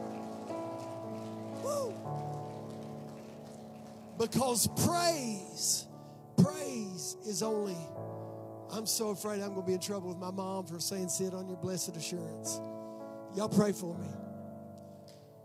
[4.19, 5.87] Because praise,
[6.43, 7.77] praise is only.
[8.73, 11.35] I'm so afraid I'm going to be in trouble with my mom for saying, sit
[11.35, 12.61] on your blessed assurance.
[13.37, 14.09] Y'all pray for me.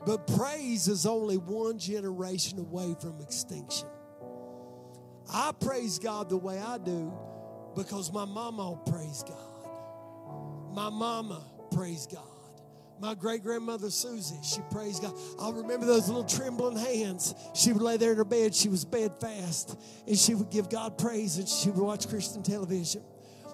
[0.05, 3.87] But praise is only one generation away from extinction.
[5.31, 7.13] I praise God the way I do
[7.75, 9.37] because my mama praise God.
[10.73, 12.23] My mama praise God.
[12.99, 15.13] My great grandmother Susie, she praised God.
[15.39, 17.35] I remember those little trembling hands.
[17.53, 18.55] She would lay there in her bed.
[18.55, 22.43] She was bed fast, and she would give God praise, and she would watch Christian
[22.43, 23.01] television.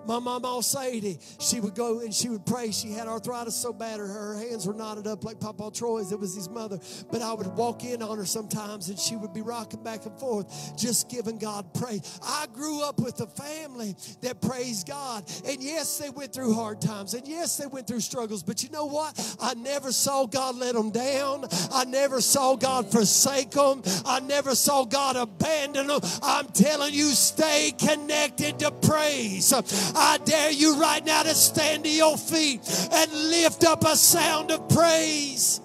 [0.05, 2.71] My mom, all Sadie, she would go and she would pray.
[2.71, 6.11] She had arthritis so bad, her, her hands were knotted up like Papa Troy's.
[6.11, 6.79] It was his mother.
[7.11, 10.17] But I would walk in on her sometimes and she would be rocking back and
[10.19, 12.19] forth, just giving God praise.
[12.23, 15.29] I grew up with a family that praised God.
[15.45, 17.13] And yes, they went through hard times.
[17.13, 18.43] And yes, they went through struggles.
[18.43, 19.37] But you know what?
[19.39, 21.45] I never saw God let them down.
[21.71, 23.83] I never saw God forsake them.
[24.05, 25.99] I never saw God abandon them.
[26.23, 29.53] I'm telling you, stay connected to praise.
[29.95, 32.61] I dare you right now to stand to your feet
[32.91, 35.61] and lift up a sound of praise.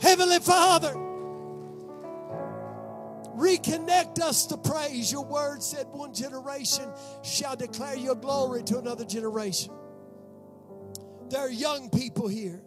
[0.00, 0.94] Heavenly Father,
[3.36, 5.12] reconnect us to praise.
[5.12, 6.88] Your word said one generation
[7.22, 9.72] shall declare your glory to another generation.
[11.28, 12.62] There are young people here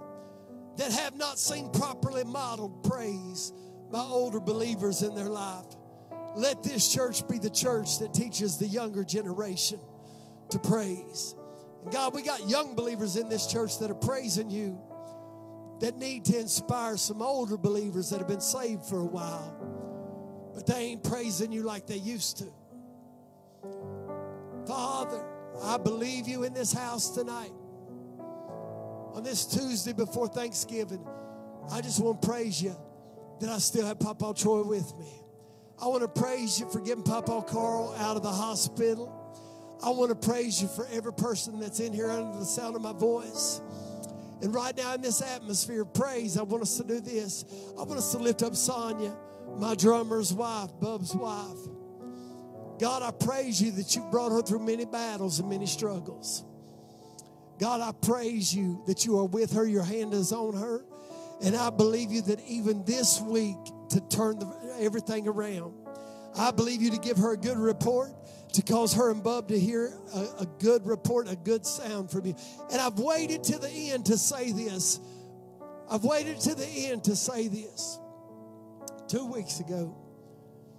[0.78, 3.52] that have not seen properly modeled praise
[3.92, 5.66] by older believers in their life.
[6.36, 9.80] Let this church be the church that teaches the younger generation
[10.54, 11.36] to praise.
[11.84, 14.80] And God, we got young believers in this church that are praising you
[15.80, 20.66] that need to inspire some older believers that have been saved for a while, but
[20.66, 22.46] they ain't praising you like they used to.
[24.66, 25.26] Father,
[25.64, 27.52] I believe you in this house tonight.
[29.14, 31.06] On this Tuesday before Thanksgiving,
[31.72, 32.76] I just want to praise you
[33.40, 35.12] that I still have Papa Troy with me.
[35.82, 39.23] I want to praise you for getting Papa Carl out of the hospital.
[39.84, 42.82] I want to praise you for every person that's in here under the sound of
[42.82, 43.60] my voice.
[44.42, 47.44] And right now in this atmosphere of praise, I want us to do this.
[47.78, 49.14] I want us to lift up Sonia,
[49.58, 51.58] my drummer's wife, Bub's wife.
[52.80, 56.44] God, I praise you that you brought her through many battles and many struggles.
[57.60, 60.86] God, I praise you that you are with her, your hand is on her.
[61.44, 63.58] And I believe you that even this week
[63.90, 65.74] to turn the, everything around.
[66.36, 68.12] I believe you to give her a good report
[68.54, 72.26] to cause her and Bub to hear a, a, good report, a good sound from
[72.26, 72.36] you.
[72.72, 75.00] And I've waited to the end to say this.
[75.90, 78.00] I've waited to the end to say this.
[79.08, 79.96] Two weeks ago,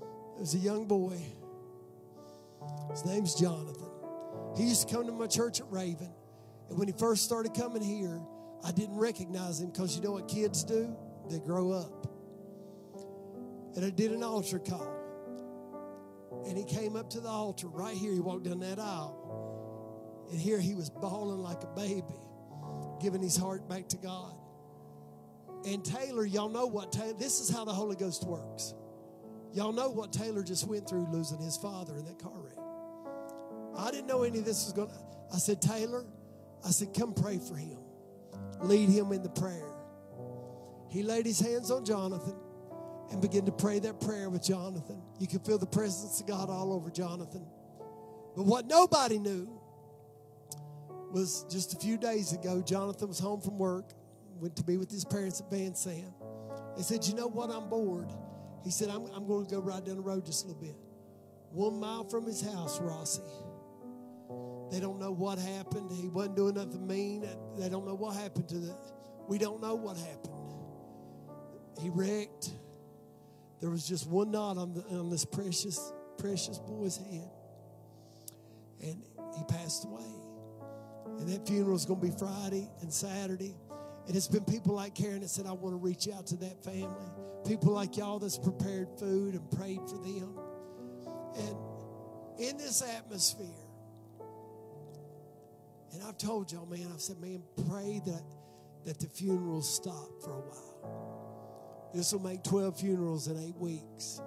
[0.01, 1.21] there was a young boy.
[2.91, 3.91] His name's Jonathan.
[4.57, 6.13] He used to come to my church at Raven.
[6.69, 8.21] And when he first started coming here,
[8.65, 10.97] I didn't recognize him because you know what kids do?
[11.29, 12.07] They grow up.
[13.77, 14.94] And I did an altar call.
[16.47, 18.13] And he came up to the altar right here.
[18.13, 20.27] He walked down that aisle.
[20.31, 22.03] And here he was bawling like a baby,
[23.01, 24.35] giving his heart back to God.
[25.67, 28.75] And Taylor, y'all know what Taylor, this is how the Holy Ghost works.
[29.53, 32.59] Y'all know what Taylor just went through losing his father in that car wreck.
[33.77, 34.95] I didn't know any of this was going to.
[35.33, 36.05] I said, Taylor,
[36.65, 37.79] I said, come pray for him.
[38.61, 39.71] Lead him in the prayer.
[40.91, 42.37] He laid his hands on Jonathan
[43.11, 45.03] and began to pray that prayer with Jonathan.
[45.19, 47.47] You can feel the presence of God all over Jonathan.
[48.37, 49.49] But what nobody knew
[51.13, 53.93] was just a few days ago, Jonathan was home from work,
[54.41, 56.13] went to be with his parents at Vansant.
[56.77, 57.51] He said, You know what?
[57.51, 58.11] I'm bored.
[58.65, 60.77] He said, I'm, I'm going to go ride down the road just a little bit.
[61.51, 63.23] One mile from his house, Rossi.
[64.71, 65.93] They don't know what happened.
[65.93, 67.29] He wasn't doing nothing mean.
[67.57, 68.77] They don't know what happened to the.
[69.29, 70.35] We don't know what happened.
[71.81, 72.51] He wrecked.
[73.65, 77.31] There was just one knot on, the, on this precious, precious boy's head.
[78.83, 79.03] And
[79.39, 80.05] he passed away.
[81.19, 83.57] And that funeral is going to be Friday and Saturday.
[84.07, 86.63] And it's been people like Karen that said, I want to reach out to that
[86.63, 87.09] family.
[87.47, 90.39] People like y'all that's prepared food and prayed for them.
[91.37, 91.57] And
[92.39, 93.47] in this atmosphere,
[95.95, 98.25] and I've told y'all, man, I've said, man, pray that,
[98.85, 101.14] that the funerals stop for a while.
[101.95, 104.21] This will make 12 funerals in eight weeks.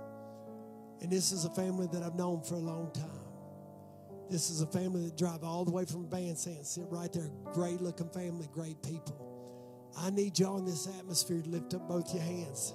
[1.01, 3.03] And this is a family that I've known for a long time.
[4.29, 7.29] This is a family that drive all the way from Vansant, sit right there.
[7.53, 9.91] Great looking family, great people.
[9.97, 12.73] I need y'all in this atmosphere to lift up both your hands.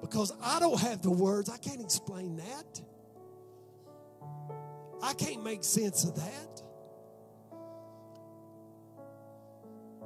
[0.00, 2.80] Because I don't have the words, I can't explain that.
[5.02, 6.62] I can't make sense of that.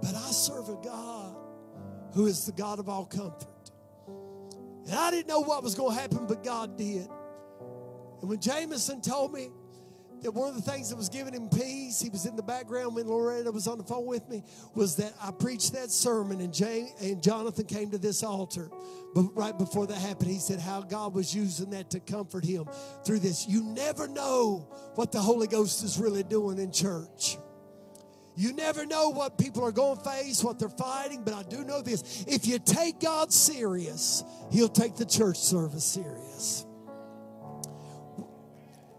[0.03, 1.46] But I serve a God
[2.17, 3.71] who is the God of all comfort.
[4.87, 7.07] And I didn't know what was going to happen, but God did.
[8.21, 9.51] And when Jameson told me
[10.23, 12.95] that one of the things that was giving him peace, he was in the background
[12.95, 14.43] when Loretta was on the phone with me,
[14.75, 16.59] was that I preached that sermon and,
[17.03, 18.71] and Jonathan came to this altar.
[19.15, 22.65] But right before that happened, he said how God was using that to comfort him
[23.05, 23.47] through this.
[23.47, 27.37] You never know what the Holy Ghost is really doing in church.
[28.37, 31.65] You never know what people are going to face, what they're fighting, but I do
[31.65, 32.25] know this.
[32.29, 34.23] If you take God serious,
[34.53, 36.67] He'll take the church service serious.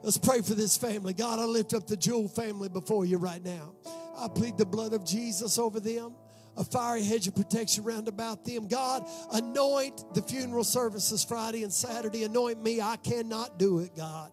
[0.02, 1.14] Let's pray for this family.
[1.14, 3.74] God, I lift up the Jewel family before you right now.
[4.18, 6.16] I plead the blood of Jesus over them,
[6.56, 8.68] a fiery hedge of protection round about them.
[8.68, 12.24] God, anoint the funeral services Friday and Saturday.
[12.24, 12.82] Anoint me.
[12.82, 14.32] I cannot do it, God.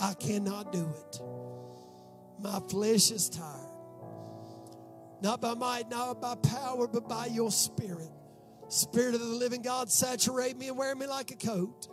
[0.00, 1.20] I cannot do it.
[2.40, 3.69] My flesh is tired.
[5.22, 8.08] Not by might, not by power, but by your spirit.
[8.68, 11.88] Spirit of the living God, saturate me and wear me like a coat.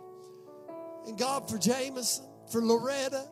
[1.06, 3.24] And God, for Jameson, for Loretta,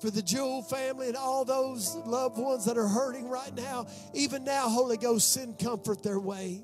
[0.00, 4.44] for the Jewel family, and all those loved ones that are hurting right now, even
[4.44, 6.62] now, Holy Ghost, send comfort their way,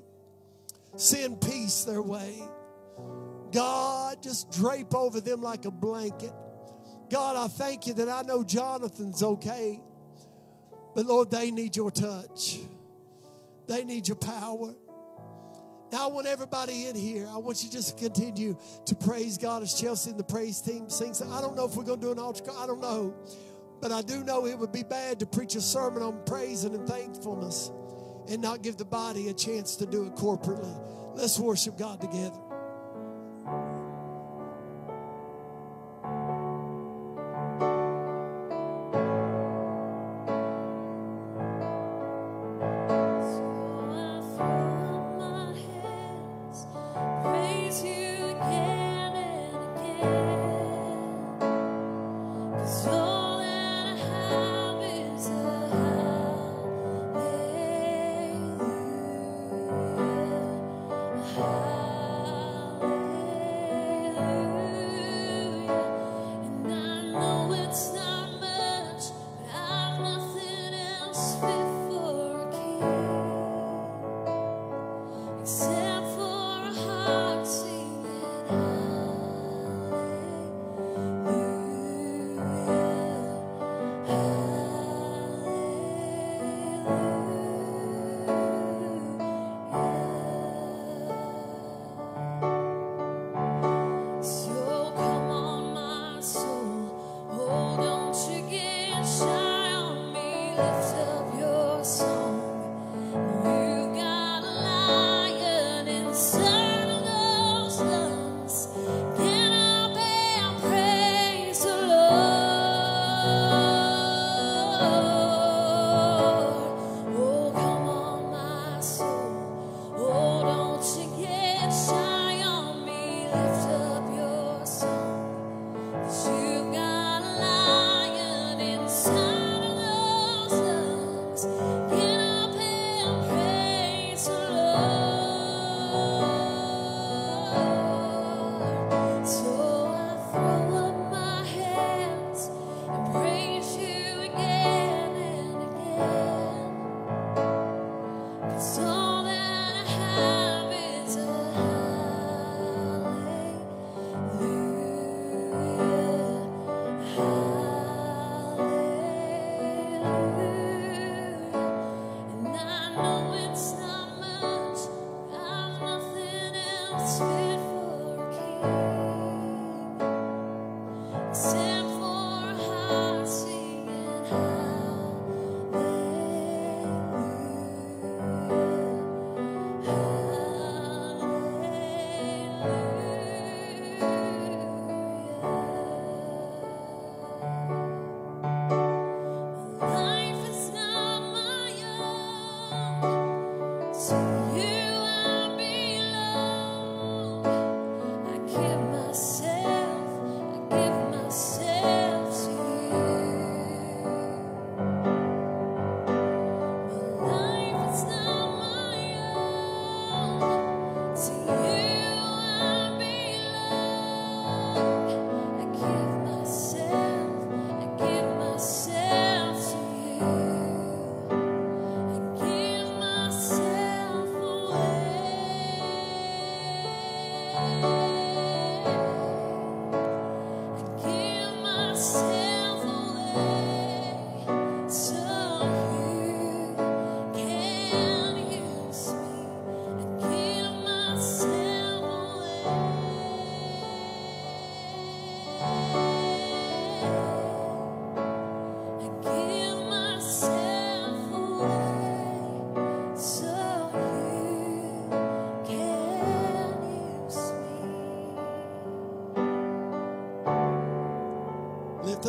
[0.95, 2.41] send peace their way.
[3.51, 6.33] God, just drape over them like a blanket.
[7.09, 9.81] God, I thank you that I know Jonathan's okay,
[10.95, 12.59] but Lord, they need your touch.
[13.69, 14.73] They need your power.
[15.91, 18.57] Now, I want everybody in here, I want you just to continue
[18.87, 21.21] to praise God as Chelsea and the praise team sings.
[21.21, 23.15] I don't know if we're going to do an altar call, I don't know.
[23.79, 26.87] But I do know it would be bad to preach a sermon on praising and
[26.87, 27.71] thankfulness
[28.27, 31.15] and not give the body a chance to do it corporately.
[31.15, 32.48] Let's worship God together.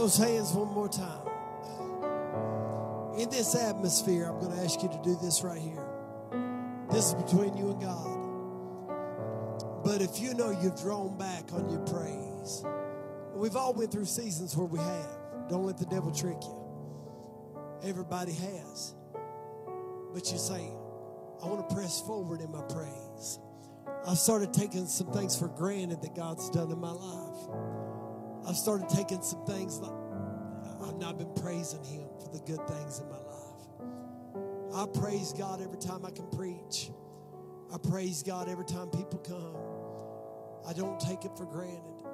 [0.00, 1.28] Those hands one more time.
[3.18, 5.84] In this atmosphere, I'm going to ask you to do this right here.
[6.90, 8.16] This is between you and God.
[9.84, 12.64] But if you know you've drawn back on your praise,
[13.34, 15.18] we've all went through seasons where we have.
[15.50, 16.56] Don't let the devil trick you.
[17.82, 18.94] Everybody has.
[20.14, 20.70] But you say,
[21.42, 23.38] I want to press forward in my praise.
[24.06, 27.69] I've started taking some things for granted that God's done in my life.
[28.50, 29.92] I've started taking some things like
[30.82, 33.30] I've not been praising Him for the good things in my life.
[34.74, 36.90] I praise God every time I can preach.
[37.72, 39.54] I praise God every time people come.
[40.68, 42.04] I don't take it for granted.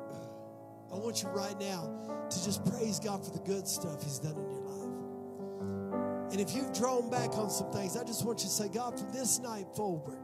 [0.93, 4.37] I want you right now to just praise God for the good stuff He's done
[4.37, 6.33] in your life.
[6.33, 9.01] And if you've drawn back on some things, I just want you to say, God,
[9.01, 10.19] from this night forward,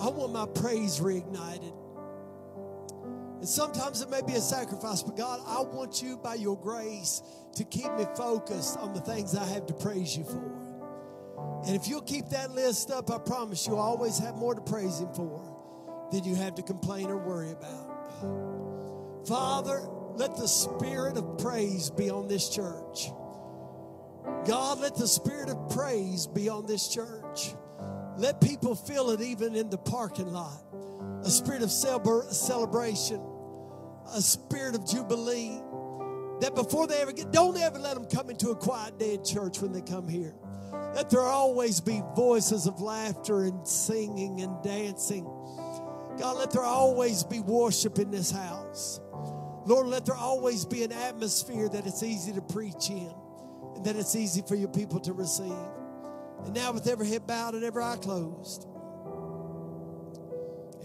[0.00, 1.85] I want my praise reignited.
[3.38, 7.22] And sometimes it may be a sacrifice, but God, I want you by your grace
[7.56, 10.66] to keep me focused on the things I have to praise you for.
[11.66, 14.60] And if you'll keep that list up, I promise you, I'll always have more to
[14.60, 15.42] praise Him for
[16.12, 19.26] than you have to complain or worry about.
[19.26, 19.80] Father,
[20.14, 23.10] let the spirit of praise be on this church.
[24.46, 27.54] God, let the spirit of praise be on this church.
[28.16, 30.62] Let people feel it even in the parking lot.
[31.26, 33.20] A spirit of celebration,
[34.14, 35.60] a spirit of jubilee.
[36.40, 39.60] That before they ever get, don't ever let them come into a quiet, dead church
[39.60, 40.34] when they come here.
[40.94, 45.24] Let there always be voices of laughter and singing and dancing.
[46.16, 49.00] God, let there always be worship in this house.
[49.64, 53.12] Lord, let there always be an atmosphere that it's easy to preach in
[53.74, 55.52] and that it's easy for your people to receive.
[56.44, 58.68] And now, with every head bowed and every eye closed,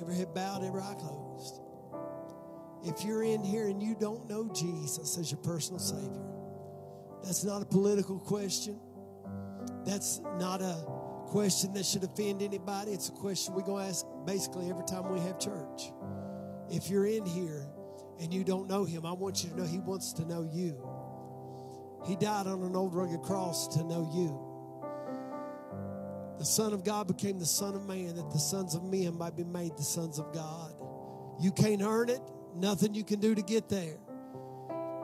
[0.01, 1.61] every head bowed, every eye closed.
[2.83, 6.25] If you're in here and you don't know Jesus as your personal Savior,
[7.23, 8.79] that's not a political question.
[9.85, 10.83] That's not a
[11.27, 12.91] question that should offend anybody.
[12.91, 15.91] It's a question we're going to ask basically every time we have church.
[16.69, 17.67] If you're in here
[18.19, 20.75] and you don't know Him, I want you to know He wants to know you.
[22.07, 24.50] He died on an old rugged cross to know you.
[26.41, 29.37] The Son of God became the Son of Man that the sons of men might
[29.37, 30.73] be made the sons of God.
[31.39, 32.19] You can't earn it,
[32.55, 33.99] nothing you can do to get there,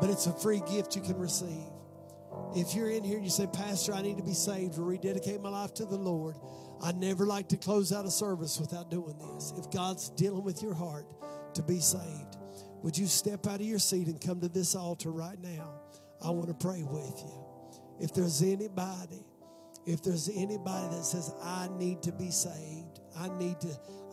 [0.01, 1.69] but it's a free gift you can receive.
[2.55, 5.39] If you're in here and you say, Pastor, I need to be saved or rededicate
[5.39, 6.38] my life to the Lord,
[6.81, 9.53] I never like to close out a service without doing this.
[9.59, 11.05] If God's dealing with your heart
[11.53, 12.35] to be saved,
[12.81, 15.81] would you step out of your seat and come to this altar right now?
[16.19, 17.45] I want to pray with you.
[17.99, 19.23] If there's anybody
[19.88, 23.69] if there's anybody that says, I need to be saved, I need to,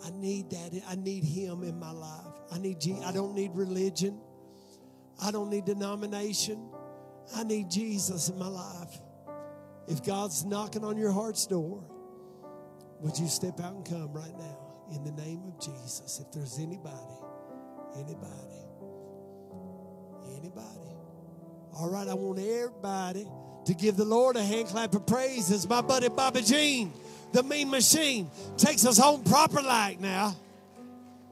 [0.07, 2.33] I need that, I need him in my life.
[2.53, 4.21] I need I don't need religion.
[5.21, 6.71] I don't need denomination.
[7.35, 9.01] I need Jesus in my life.
[9.89, 11.85] If God's knocking on your heart's door,
[13.01, 14.59] would you step out and come right now
[14.93, 16.21] in the name of Jesus?
[16.25, 17.19] If there's anybody,
[17.97, 18.63] anybody,
[20.37, 20.97] anybody.
[21.77, 23.27] All right, I want everybody
[23.67, 26.93] to give the Lord a hand clap of praise as my buddy Bobby Jean,
[27.33, 30.37] the mean machine, takes us home proper like now.